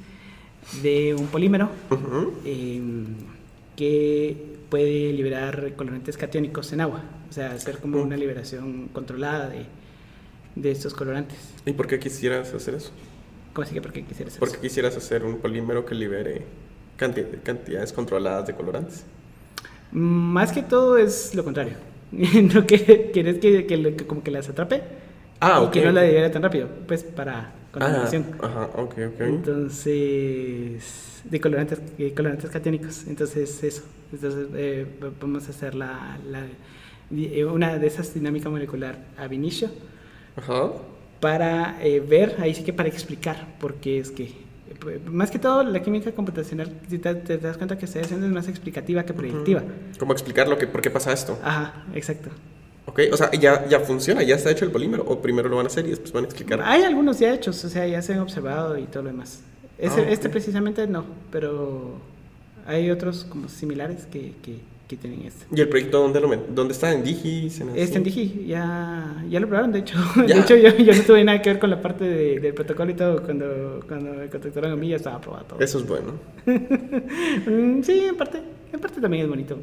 [0.83, 2.35] de un polímero Ujú.
[2.45, 2.81] eh,
[3.77, 4.37] que
[4.71, 8.03] puede liberar colorantes catiónicos en agua, o sea, hacer como Mm.
[8.07, 9.67] una liberación controlada de,
[10.55, 11.39] de estos colorantes.
[11.67, 12.91] ¿Y por qué quisieras hacer eso?
[13.53, 14.63] ¿Cómo así que por qué quisieras hacer ¿Por qué eso?
[14.63, 16.43] quisieras hacer un polímero que libere
[16.99, 19.05] canti- cantidades controladas de colorantes?
[19.93, 21.75] Más que todo es lo contrario.
[22.13, 24.83] no que quieres que, que, lo- que como que las atrape
[25.41, 28.27] Ah, y que no la libere tan rápido, pues para Ah, contaminación.
[28.41, 29.21] ajá, ok, ok.
[29.21, 33.07] Entonces, de colorantes, de colorantes catiónicos.
[33.07, 33.83] Entonces, eso.
[34.13, 34.87] Entonces, eh,
[35.21, 36.47] vamos a hacer la, la-
[37.11, 39.71] di- una de esas dinámica molecular ab initio
[40.37, 40.73] Ajá.
[41.21, 44.33] para eh, ver, ahí sí que para explicar por qué es que.
[45.07, 48.33] Más que todo, la química computacional, si te, te das cuenta que estoy haciendo es
[48.33, 49.63] más explicativa que predictiva.
[49.99, 51.39] ¿Cómo explicar lo que, por qué pasa esto?
[51.43, 52.31] Ajá, exacto.
[52.87, 55.05] Ok, o sea, ya, ya funciona, ya está hecho el polímero.
[55.07, 56.61] O primero lo van a hacer y después van a explicar.
[56.63, 59.41] Hay algunos ya hechos, o sea, ya se han observado y todo lo demás.
[59.83, 60.01] Ah.
[60.09, 61.99] Este precisamente no, pero
[62.67, 65.47] hay otros como similares que, que, que tienen este.
[65.55, 66.93] ¿Y el proyecto dónde, lo dónde está?
[66.93, 67.61] ¿En Digis?
[67.61, 68.05] ¿En Este en?
[68.05, 69.97] Digi, ya, ya lo probaron, de hecho.
[70.27, 70.35] Ya.
[70.37, 72.91] De hecho, yo, yo no tuve nada que ver con la parte de- del protocolo
[72.91, 73.23] y todo.
[73.23, 75.61] Cuando, cuando me contactaron a mí ya estaba aprobado todo.
[75.61, 76.13] Eso es bueno.
[77.47, 78.41] Mm, sí, en parte.
[78.73, 79.59] En parte también es bonito.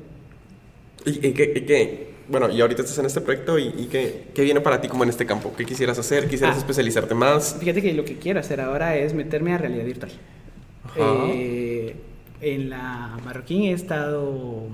[1.05, 2.09] ¿Y, y qué, qué?
[2.27, 5.03] Bueno, y ahorita estás en este proyecto y, y qué, qué viene para ti como
[5.03, 5.51] en este campo?
[5.57, 6.27] ¿Qué quisieras hacer?
[6.27, 6.59] ¿Quisieras Ah.
[6.59, 7.55] especializarte más?
[7.59, 10.11] Fíjate que lo que quiero hacer ahora es meterme a realidad virtual.
[10.85, 10.99] Ajá.
[11.29, 11.95] Eh,
[12.41, 14.67] en la Marroquín he estado.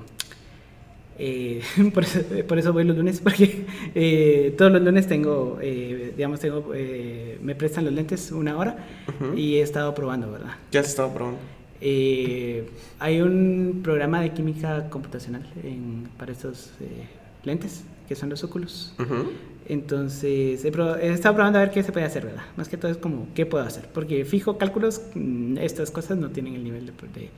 [1.18, 1.62] Eh,
[1.94, 6.40] por, eso, por eso voy los lunes, porque eh, todos los lunes tengo, eh, digamos,
[6.40, 9.38] tengo, eh, me prestan los lentes una hora Ujú.
[9.38, 10.56] y he estado probando, ¿verdad?
[10.72, 11.40] ¿Qué has estado probando?
[11.82, 12.68] Eh,
[13.00, 17.06] hay un programa de química computacional en- para estos eh,
[17.44, 18.94] lentes, que son los óculos.
[19.00, 19.32] Ujú.
[19.68, 20.68] Entonces, he,
[21.02, 22.44] he estado probando a ver qué se puede hacer, ¿verdad?
[22.56, 23.88] Más que todo es como, ¿qué puedo hacer?
[23.94, 27.30] Porque fijo, cálculos, mm, estas cosas no tienen el nivel de, de,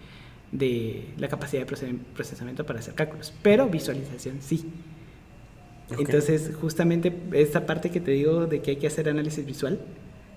[0.51, 4.65] de la capacidad de procesamiento para hacer cálculos, pero visualización sí.
[5.97, 9.79] Entonces, justamente esta parte que te digo de que hay que hacer análisis visual,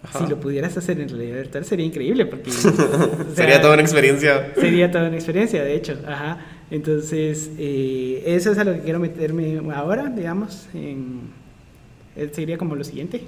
[0.02, 0.20] Ajá.
[0.20, 2.50] si lo pudieras hacer en realidad virtual sería increíble, porque...
[2.52, 2.74] o sea,
[3.34, 4.52] Sería toda una experiencia.
[4.54, 5.98] Sería toda una experiencia, de hecho.
[6.06, 6.38] Ajá.
[6.70, 10.68] Entonces, eh, eso es a lo que quiero meterme ahora, digamos.
[10.72, 11.22] En,
[12.16, 13.22] eh, sería como lo siguiente.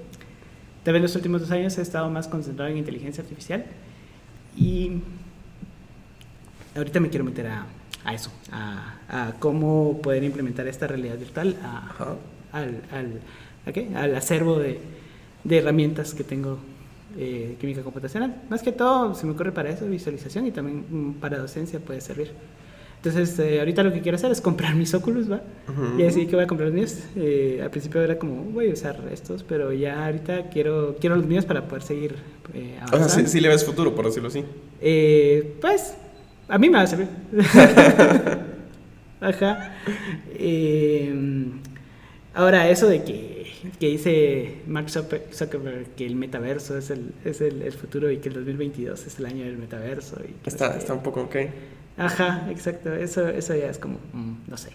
[0.84, 3.64] Tal vez los últimos dos años he estado más concentrado en inteligencia artificial
[4.56, 5.00] y
[6.76, 7.66] ahorita me quiero meter a,
[8.04, 12.16] a eso, a, a cómo poder implementar esta realidad virtual a-
[12.52, 13.20] al, al,
[13.66, 13.88] ¿a qué?
[13.94, 14.78] al acervo de,
[15.44, 16.58] de herramientas que tengo
[17.18, 18.42] eh, de química computacional.
[18.50, 22.00] Más que todo se me ocurre para eso, visualización y también mm, para docencia puede
[22.00, 22.30] servir.
[23.04, 25.40] Entonces, eh, ahorita lo que quiero hacer es comprar mis óculos, ¿va?
[25.68, 25.98] Ujú.
[26.00, 26.98] Y así que voy a comprar los míos.
[27.16, 31.26] Eh, al principio era como, voy a usar estos, pero ya ahorita quiero, quiero los
[31.26, 32.14] míos para poder seguir
[32.54, 33.26] eh, O sea, avanzando.
[33.26, 34.44] sí, sí le ves futuro, por decirlo así.
[34.80, 35.94] Eh, pues,
[36.48, 37.08] a mí me va a servir.
[39.20, 39.72] Ajá.
[40.34, 41.14] Eh,
[42.34, 43.46] ahora, eso de que,
[43.78, 48.18] que dice Mark Zucker- Zuckerberg que el metaverso es el, es el, el futuro y
[48.18, 50.16] que el 2022 es el año del metaverso.
[50.20, 51.36] Y que no Está, sé está un poco, ok.
[51.98, 52.92] Ajá, exacto.
[52.94, 54.70] Eso, eso ya es como, mm, no sé.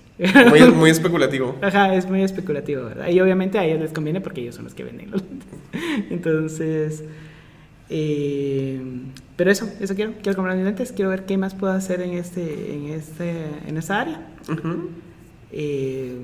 [0.50, 1.58] Muy, muy especulativo.
[1.62, 3.10] Ajá, es muy especulativo, ¿verdad?
[3.10, 5.24] Y obviamente a ellos les conviene porque ellos son los que venden los.
[6.10, 7.04] Entonces,
[7.90, 8.82] eh,
[9.36, 12.14] pero eso, eso quiero, quiero comprar mis lentes, quiero ver qué más puedo hacer en
[12.14, 14.28] este, en este, en esta área.
[14.50, 14.90] Ujú.
[15.52, 16.18] Eh,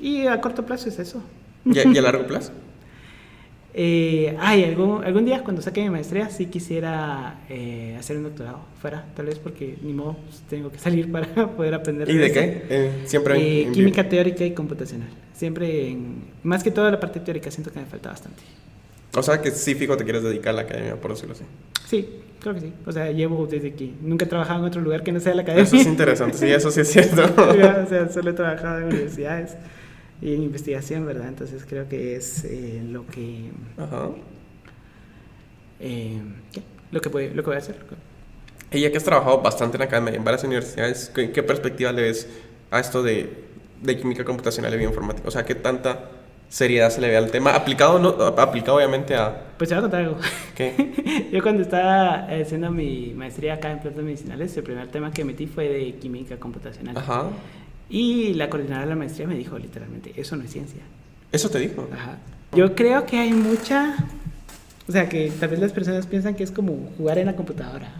[0.00, 1.22] y a corto plazo es eso.
[1.64, 2.52] ¿Y, a- y a largo plazo?
[3.80, 8.60] Eh, ay, algún, algún día cuando saque mi maestría sí quisiera eh, hacer un doctorado
[8.80, 11.26] fuera, tal vez porque ni modo pues, tengo que salir para
[11.56, 12.08] poder aprender.
[12.10, 12.62] ¿Y de qué?
[12.70, 15.10] Eh, siempre en- Eh, en química teórica y computacional.
[15.34, 18.42] Siempre en, más que todo la parte teórica siento que me falta bastante.
[19.14, 21.44] O sea que sí, fijo, te quieres dedicar a la academia, por decirlo así.
[21.86, 22.72] Sí, creo que sí.
[22.86, 25.42] O sea, llevo desde que nunca he trabajado en otro lugar que no sea la
[25.42, 25.64] academia.
[25.64, 27.22] Eso es interesante, sí, eso sí es cierto.
[27.38, 29.56] O sea, solo he trabajado en universidades
[30.20, 31.28] y en investigación, ¿verdad?
[31.28, 34.10] Entonces creo que es eh, lo que Ajá.
[35.80, 36.20] eh,
[36.52, 36.62] ¿qué?
[36.90, 37.76] lo que voy, lo que voy a hacer.
[38.70, 42.02] Y ya que has trabajado bastante en academia, en varias universidades, ¿qué, qué perspectiva le
[42.02, 42.28] ves
[42.70, 43.44] a esto de,
[43.82, 45.26] de química computacional y bioinformática?
[45.26, 46.10] O sea, ¿qué tanta
[46.48, 47.54] seriedad se le ve al tema?
[47.54, 49.48] Aplicado, no, aplicado obviamente a...
[49.56, 50.16] Pues te voy a contar algo.
[50.54, 51.28] ¿Qué?
[51.32, 55.46] Yo cuando estaba haciendo mi maestría acá en plantas medicinales, el primer tema que metí
[55.46, 56.96] fue de química computacional.
[56.96, 57.26] Ajá.
[57.90, 60.80] Y la coordinadora de la maestría me dijo literalmente, eso no es ciencia.
[61.32, 61.88] Eso te dijo.
[61.92, 62.18] Ajá.
[62.54, 63.96] Yo creo que hay mucha...
[64.88, 67.92] O sea, que tal vez las personas piensan que es como jugar en la computadora.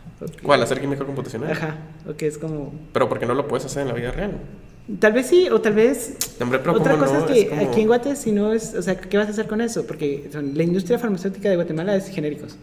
[0.42, 0.62] ¿Cuál?
[0.62, 1.52] ¿Hacer química computacional?
[1.52, 1.76] Ajá.
[2.08, 2.72] O que es como...
[2.92, 4.32] Pero porque no lo puedes hacer en la vida real.
[5.00, 6.16] Tal vez sí, o tal vez...
[6.40, 7.26] Hombre, Otra ¿cómo cosa no?
[7.26, 8.74] es que Es como- aquí en Guate, si no es...
[8.74, 9.86] O sea, ¿qué vas a hacer con eso?
[9.86, 12.56] Porque son- la industria farmacéutica de Guatemala es genéricos.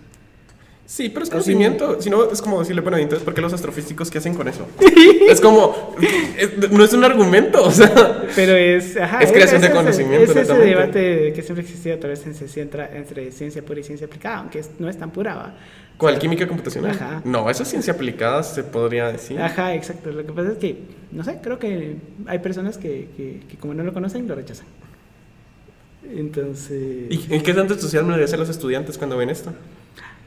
[0.87, 1.99] Sí, pero es conocimiento.
[1.99, 4.47] Si no, es como decirle, bueno, ¿y entonces, ¿por qué los astrofísicos qué hacen con
[4.47, 4.67] eso?
[5.29, 5.95] es como,
[6.37, 8.23] es- no es un argumento, o sea.
[8.35, 11.97] Pero es, ajá, Es creación de ese- conocimiento, Es ese debate que siempre ha existido
[11.97, 12.61] tal vez en ciencia,
[12.93, 15.33] entre, ciencia pura y ciencia aplicada, aunque es- no es tan pura.
[15.35, 15.55] ¿va?
[15.97, 16.19] ¿Cuál?
[16.19, 16.91] ¿Química computacional?
[16.91, 17.21] Ajá.
[17.25, 19.41] No, eso es ciencia aplicada, se podría decir.
[19.41, 20.11] Ajá, exacto.
[20.11, 20.77] Lo que pasa es que,
[21.11, 21.95] no sé, creo que
[22.27, 24.67] hay personas que, que, que como no lo conocen, lo rechazan.
[26.15, 29.51] Entonces, ¿Y en qué tanto entusiasmo le hacen los estudiantes cuando ven esto?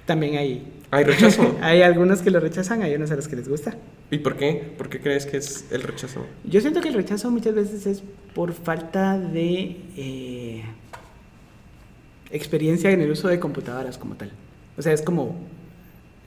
[0.08, 1.54] También hay, ¿Hay rechazo?
[1.62, 3.76] hay algunos que lo rechazan, hay unos a los que les gusta.
[4.10, 4.72] ¿Y por qué?
[4.78, 6.24] ¿Por qué crees que es el rechazo?
[6.44, 8.02] Yo siento que el rechazo muchas veces es
[8.34, 10.62] por falta de eh,
[12.30, 14.32] experiencia en el uso de computadoras como tal.
[14.78, 15.36] O sea, es como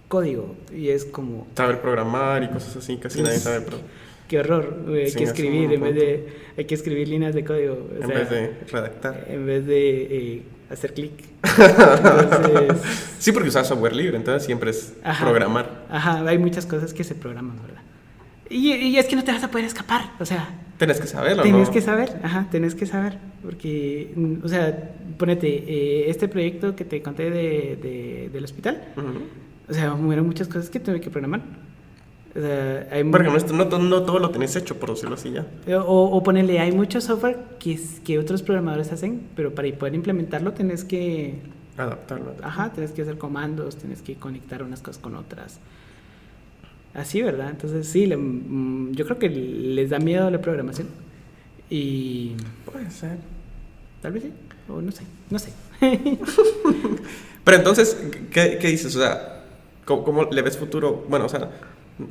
[0.08, 3.78] código y es como Saber programar y cosas así, casi nadie sabe, pero
[4.28, 6.28] qué horror, hay Sí, que es escribir en vez de
[6.58, 9.26] hay que escribir líneas de código, o en sea, vez de redactar.
[9.30, 10.42] en vez de eh,
[10.72, 11.12] hacer clic.
[11.44, 12.82] Entonces,
[13.20, 15.24] Sí, porque usas software libre, entonces siempre es Ajá.
[15.26, 15.86] programar.
[15.90, 17.82] ajá, hay muchas cosas que se programan, ¿verdad?
[18.50, 21.44] Y, y es que no te vas a poder escapar, o sea, Tenés que saberlo,
[21.44, 21.74] Tienes ¿no?
[21.74, 26.84] que saber, ajá, tienes que saber, porque, mm, o sea, ponete, eh, este proyecto que
[26.84, 28.82] te conté de, de- del hospital,
[29.70, 31.42] o sea, hubieron muchas cosas que tuve que programar.
[32.34, 35.46] Hay Porque no, no, no todo lo tenés hecho, por decirlo así ya.
[35.80, 40.54] o, o ponele, hay mucho software que, que otros programadores hacen, pero para poder implementarlo
[40.54, 41.36] tienes que,
[41.78, 42.34] Adaptarlo.
[42.42, 45.60] ajá, tienes que hacer comandos, tienes que conectar unas cosas con otras.
[46.94, 47.50] Así, ¿verdad?
[47.50, 50.88] Entonces, sí, le- mm, yo creo que les da miedo la programación.
[51.70, 52.34] Y
[52.70, 53.18] Puede ser.
[54.02, 54.32] Tal vez sí,
[54.68, 55.52] o no sé, no sé.
[57.44, 57.98] Pero entonces,
[58.32, 58.96] ¿qué, qué dices?
[58.96, 59.44] O sea,
[59.86, 61.06] ¿cómo, cómo le ves futuro?
[61.10, 61.50] Bueno, o sea,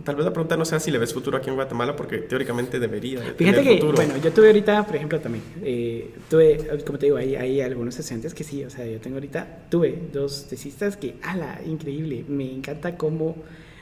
[0.04, 2.78] Tal vez la pregunta no sea si le ves futuro aquí en Guatemala, porque teóricamente
[2.78, 3.20] debería.
[3.20, 3.96] de Fíjate tener que, futuro.
[3.96, 7.98] bueno, yo tuve ahorita, por ejemplo, también, eh, tuve, como te digo, hay, hay algunos
[7.98, 12.52] estudiantes que sí, o sea, yo tengo ahorita, tuve dos tesistas que, ala, increíble, me
[12.52, 13.36] encanta cómo,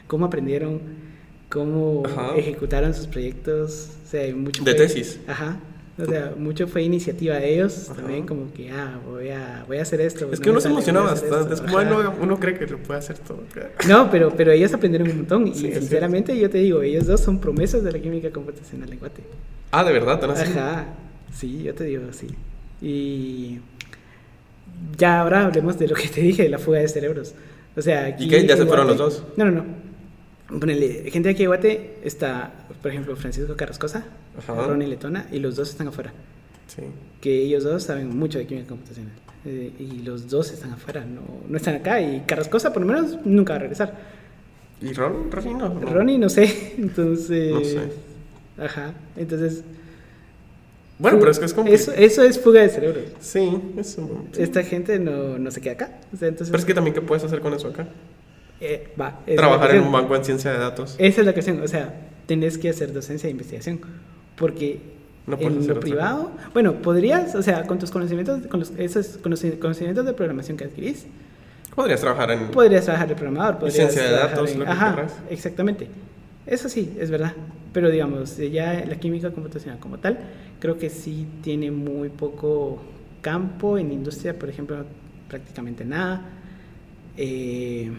[0.07, 0.81] cómo aprendieron,
[1.51, 2.37] cómo Ajá.
[2.37, 5.21] ejecutaron sus proyectos, o sea, mucho De tesis.
[5.27, 5.61] Ajá.
[6.01, 8.01] O sea, mucho fue iniciativa de ellos Ajá.
[8.01, 10.31] también, como que, ah, voy a, voy a hacer esto.
[10.31, 11.55] Es no que uno se emociona bastante.
[11.55, 13.43] Es como, no, uno cree que lo puede hacer todo.
[13.89, 15.53] No, pero, pero ellos aprendieron un montón.
[15.55, 18.93] Sí, y es sinceramente yo te digo, ellos dos son promesas de la química computacional
[18.93, 19.23] en Guate.
[19.73, 20.53] Ah, de verdad, tan así.
[20.53, 20.87] Ajá,
[21.35, 22.29] sí, yo te digo así.
[22.81, 23.59] Y
[24.97, 27.35] ya ahora hablemos de lo que te dije, de la fuga de cerebros.
[27.77, 28.47] O sea, aquí qué?
[28.47, 29.25] ¿Ya se fueron los dos?
[29.37, 29.65] No, no, no.
[30.61, 34.05] Ponele, gente de aquí de Guate está, por ejemplo, Francisco Carrascosa,
[34.39, 34.67] Ajá.
[34.67, 36.13] Ronnie Letona, y los dos están afuera.
[36.69, 36.83] Sí.
[37.21, 39.13] Que ellos dos saben mucho de química computacional.
[39.45, 42.01] Eh, y los dos están afuera, no, no están acá.
[42.01, 43.95] Y Carrascosa, por lo menos, nunca va a regresar.
[44.81, 45.31] ¿Y Ron?
[45.31, 45.69] Ronnie no.
[45.71, 45.81] no.
[45.81, 46.75] Ronnie, no sé.
[46.79, 47.53] Entonces.
[47.53, 47.81] No sé.
[48.59, 48.93] Ajá.
[49.17, 49.65] Entonces.
[50.99, 51.69] Bueno, pero es que es como.
[51.69, 53.05] Eso, eso es fuga de cerebros.
[53.21, 54.43] Sí, es un- sí.
[54.43, 56.01] Esta gente no, no se queda acá.
[56.13, 56.51] O sea, entonces.
[56.51, 57.89] Pero es que también, ¿qué puedes hacer con eso acá?
[58.61, 60.97] eh, va, Trabajar en un banco en ciencia de datos.
[60.99, 61.63] Esa es la cuestión.
[61.63, 61.95] O sea,
[62.27, 63.81] tenés que hacer docencia e investigación.
[64.39, 64.79] Porque
[65.27, 69.59] No en lo privado, bueno, podrías, o sea, con tus conocimientos, con los, esos conoci-
[69.59, 71.07] conocimientos de programación que adquirís,
[71.75, 72.49] Podrías trabajar en.
[72.49, 75.17] podrías trabajar de programador, podrías ciencia de datos, en- lo que Ajá, querrás.
[75.31, 75.87] exactamente.
[76.47, 77.35] Eso sí, es verdad.
[77.73, 80.19] Pero digamos, ya la química computacional como tal,
[80.61, 82.83] creo que sí tiene muy poco
[83.21, 84.77] campo en industria, por ejemplo,
[85.29, 86.23] prácticamente nada.
[87.17, 87.91] Eh,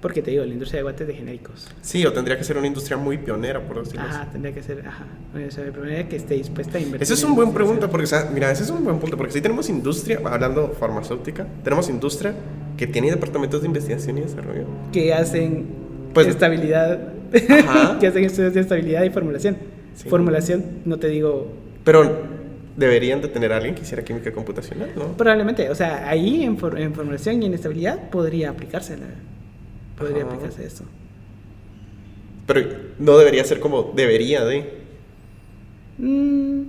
[0.00, 1.66] porque te digo, la industria de guantes de genéricos.
[1.82, 4.14] Sí, o tendría que ser una industria muy pionera, por decirlo así.
[4.16, 7.02] Ajá, tendría que ser, ajá, una industria primera que esté dispuesta a invertir.
[7.02, 9.32] Esa es un buen pregunta, porque, o sea, mira, ese es un buen punto, porque
[9.32, 12.34] si tenemos industria, hablando farmacéutica, tenemos industria
[12.76, 14.66] que tiene departamentos de investigación y desarrollo.
[14.92, 15.66] Que hacen
[16.14, 17.00] Pues- estabilidad,
[17.66, 17.98] Ajá.
[18.00, 19.56] que hacen estudios de estabilidad y formulación.
[19.96, 20.08] Sí.
[20.08, 22.38] Formulación, no te digo Pero
[22.76, 25.16] deberían de tener a alguien que hiciera química computacional, ¿no?
[25.16, 29.06] Probablemente, o sea, ahí en, for- en formulación y en estabilidad podría aplicarse, la-
[29.98, 30.32] podría Ajá.
[30.34, 30.84] aplicarse esto.
[32.46, 32.66] Pero
[32.98, 34.78] no debería ser como debería de.
[35.98, 36.62] Mm,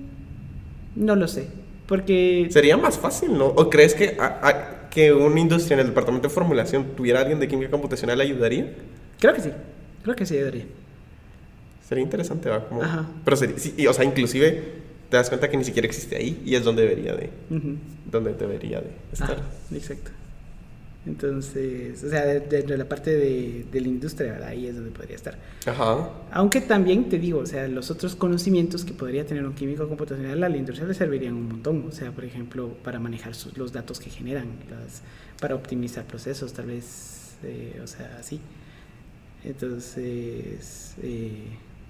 [0.98, 1.48] no lo sé,
[1.88, 3.46] porque Sería más fácil, ¿no?
[3.48, 7.40] ¿O crees que, a- a- que una industria en el departamento de formulación tuviera alguien
[7.40, 8.74] de química computacional ayudaría?
[9.20, 9.52] creo que sí,
[10.04, 10.66] creo que sí debería.
[11.88, 12.68] Sería interesante, ¿va?
[12.68, 13.08] Como- Ajá.
[13.24, 14.64] Pero sería, sí, y, o sea, inclusive
[15.10, 17.30] te das cuenta que ni siquiera existe ahí y es donde debería de,
[18.12, 19.38] donde debería de estar.
[19.74, 20.12] Exacto.
[21.10, 24.50] Entonces, o sea, de- dentro de la parte de, de la industria, ¿verdad?
[24.50, 25.38] ahí es donde podría estar.
[25.66, 26.10] Ajá.
[26.32, 30.44] Aunque también te digo, o sea, los otros conocimientos que podría tener un químico computacional
[30.44, 31.86] a la industria le servirían un montón.
[31.88, 35.02] O sea, por ejemplo, para manejar sus- los datos que generan, las,
[35.42, 38.40] para optimizar procesos, tal vez, eh, o sea, así.
[39.44, 41.32] Entonces, eh,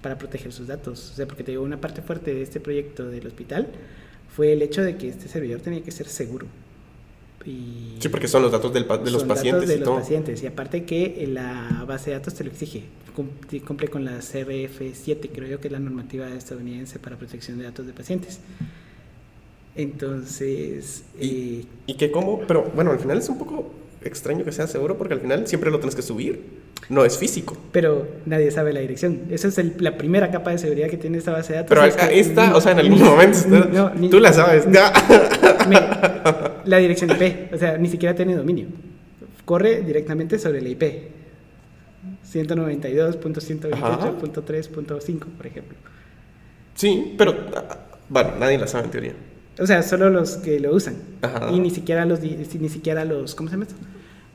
[0.02, 1.12] para proteger sus datos.
[1.12, 3.68] O sea, porque te digo, una parte fuerte de este proyecto del hospital
[4.34, 6.48] fue el hecho de que este servidor tenía que ser seguro.
[7.46, 9.86] Y Sí, porque son los datos del de los son pacientes datos de y los
[9.86, 10.00] todo.
[10.00, 10.44] pacientes.
[10.44, 12.84] Y aparte que la base de datos te lo exige.
[13.16, 13.30] Cum-
[13.66, 17.86] Cumple con la CRF7, creo yo que es la normativa estadounidense para protección de datos
[17.88, 18.40] de pacientes.
[19.76, 22.42] Entonces, Y- eh, ¿Y qué cómo?
[22.48, 23.72] Pero bueno, al final es un poco
[24.04, 26.42] extraño que sea seguro porque al final siempre lo tienes que subir.
[26.90, 27.56] No es físico.
[27.72, 29.22] pero nadie sabe la dirección.
[29.30, 31.70] Esa es el- la primera capa de seguridad que tiene esta base de datos.
[31.70, 34.20] Pero es ahí está, ni- o sea, en ni- algún momento está- no, ni- tú
[34.20, 34.66] la sabes.
[35.70, 35.80] me-
[36.66, 38.68] la dirección IP, o sea, ni siquiera tiene dominio.
[39.46, 40.84] Corre directamente sobre la IP.
[43.80, 45.78] 192.128.3.5, por ejemplo.
[46.76, 47.36] Sí, pero
[48.10, 49.14] bueno, nadie la sabe en teoría.
[49.60, 50.96] O sea, solo los que lo usan.
[51.22, 51.50] Ajá.
[51.52, 53.76] Y ni siquiera los, ni siquiera los, ¿cómo se llama esto?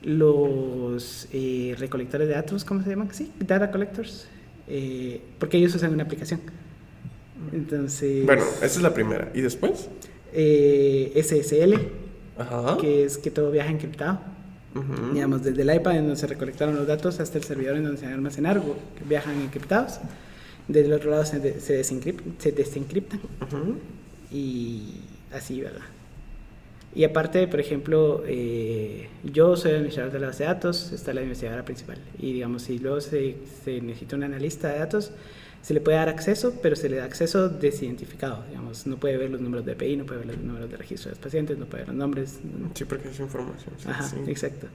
[0.05, 3.09] Los eh, recolectores de datos, ¿cómo se llaman?
[3.13, 4.29] Sí, data collectors.
[4.69, 6.41] eh, porque ellos usan una aplicación.
[7.53, 9.31] Entonces, Bueno, esa es la primera.
[9.35, 9.89] ¿Y después?
[10.33, 11.75] eh, SSL,
[12.39, 12.77] Ajá.
[12.81, 14.21] que es que todo viaja encriptado.
[15.13, 17.99] Digamos, desde el iPad en donde se recolectaron los datos hasta el servidor en donde
[17.99, 20.01] se van a almacenar, o que viajan encriptados.
[20.67, 23.21] Del otro lado se, de- se, se desencriptan
[24.33, 24.95] y
[25.33, 25.83] así, ¿verdad?
[26.95, 31.13] Y aparte, por ejemplo, eh, yo soy el administrador de la base de datos, está
[31.13, 31.99] la investigadora principal.
[32.19, 35.13] Y digamos, si luego se, se necesita un analista de datos,
[35.61, 38.45] se le puede dar acceso, pero se le da acceso desidentificado.
[38.49, 41.09] Digamos, no puede ver los números de API, no puede ver los números de registro
[41.09, 42.39] de los pacientes, no puede ver los nombres.
[42.75, 43.75] Sí, porque es información.
[43.79, 44.17] sí, Ajá, sí.
[44.27, 44.69] exacto.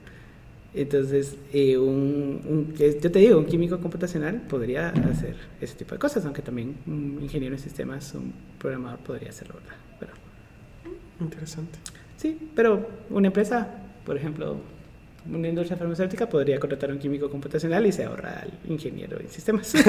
[0.74, 6.24] Entonces, eh, un, yo te digo, un químico computacional podría hacer ese tipo de cosas,
[6.24, 9.76] aunque también un ingeniero en sistemas, un programador podría hacerlo, ¿verdad?
[9.98, 10.12] Pero,
[11.20, 11.78] Interesante.
[12.20, 13.68] Sí, pero una empresa,
[14.04, 14.56] por ejemplo,
[15.30, 19.28] una industria farmacéutica podría contratar a un químico computacional y se ahorra al ingeniero en
[19.28, 19.72] sistemas.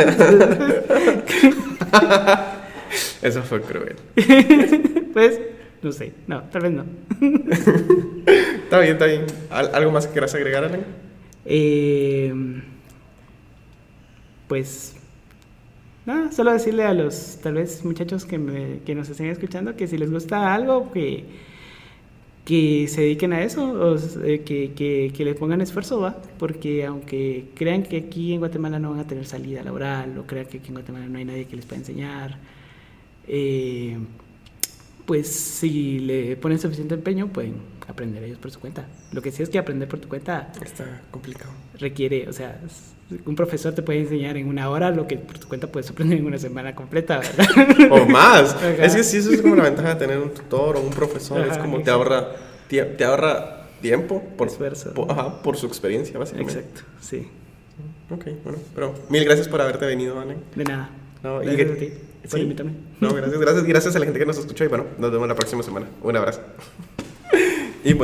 [3.22, 3.96] Eso fue cruel.
[5.14, 5.40] pues,
[5.82, 6.84] no sé, no, tal vez no.
[8.64, 9.26] está bien, está bien.
[9.50, 10.82] ¿Al- ¿Algo más que quieras agregar, Alan?
[11.46, 12.34] Eh,
[14.48, 14.96] pues,
[16.06, 19.88] nada, solo decirle a los, tal vez, muchachos que, me- que nos estén escuchando que
[19.88, 21.26] si les gusta algo, que,
[22.46, 26.22] que se dediquen a eso, o eh, que, que, que le pongan esfuerzo, ¿va?
[26.40, 30.48] Porque aunque crean que aquí en Guatemala no van a tener salida laboral, o crean
[30.48, 32.38] que aquí en Guatemala no hay nadie que les pueda enseñar,
[33.28, 33.98] eh,
[35.06, 37.56] pues si le ponen suficiente empeño, pueden
[37.88, 38.88] aprender ellos por su cuenta.
[39.12, 41.52] Lo que sí es que aprender por tu cuenta Está complicado.
[41.78, 42.60] requiere, o sea,
[43.26, 46.18] un profesor te puede enseñar en una hora lo que por tu cuenta puedes aprender
[46.20, 47.48] en una semana completa, ¿verdad?
[47.92, 48.54] O más.
[48.56, 48.86] Ajá.
[48.86, 51.46] Es que sí, eso es como la ventaja de tener un tutor o un profesor.
[51.48, 52.30] es como te ahorra,
[52.70, 54.94] tie- te ahorra tiempo por, Esfuerzo.
[54.94, 56.60] por- ajá, por su experiencia, básicamente.
[56.60, 57.28] Exacto, sí.
[58.10, 58.60] Ok, bueno.
[58.76, 60.38] Pero mil gracias por haberte venido, Alan.
[60.56, 60.90] De nada.
[61.24, 61.94] No, Gracias a ti
[62.24, 62.40] por sí.
[62.44, 62.74] invitarme.
[63.00, 65.36] No, gracias, gracias, gracias a la gente que nos escuchó y bueno, nos vemos la
[65.36, 65.88] próxima semana.
[66.04, 66.42] Un abrazo.
[67.84, 68.00] Y bueno.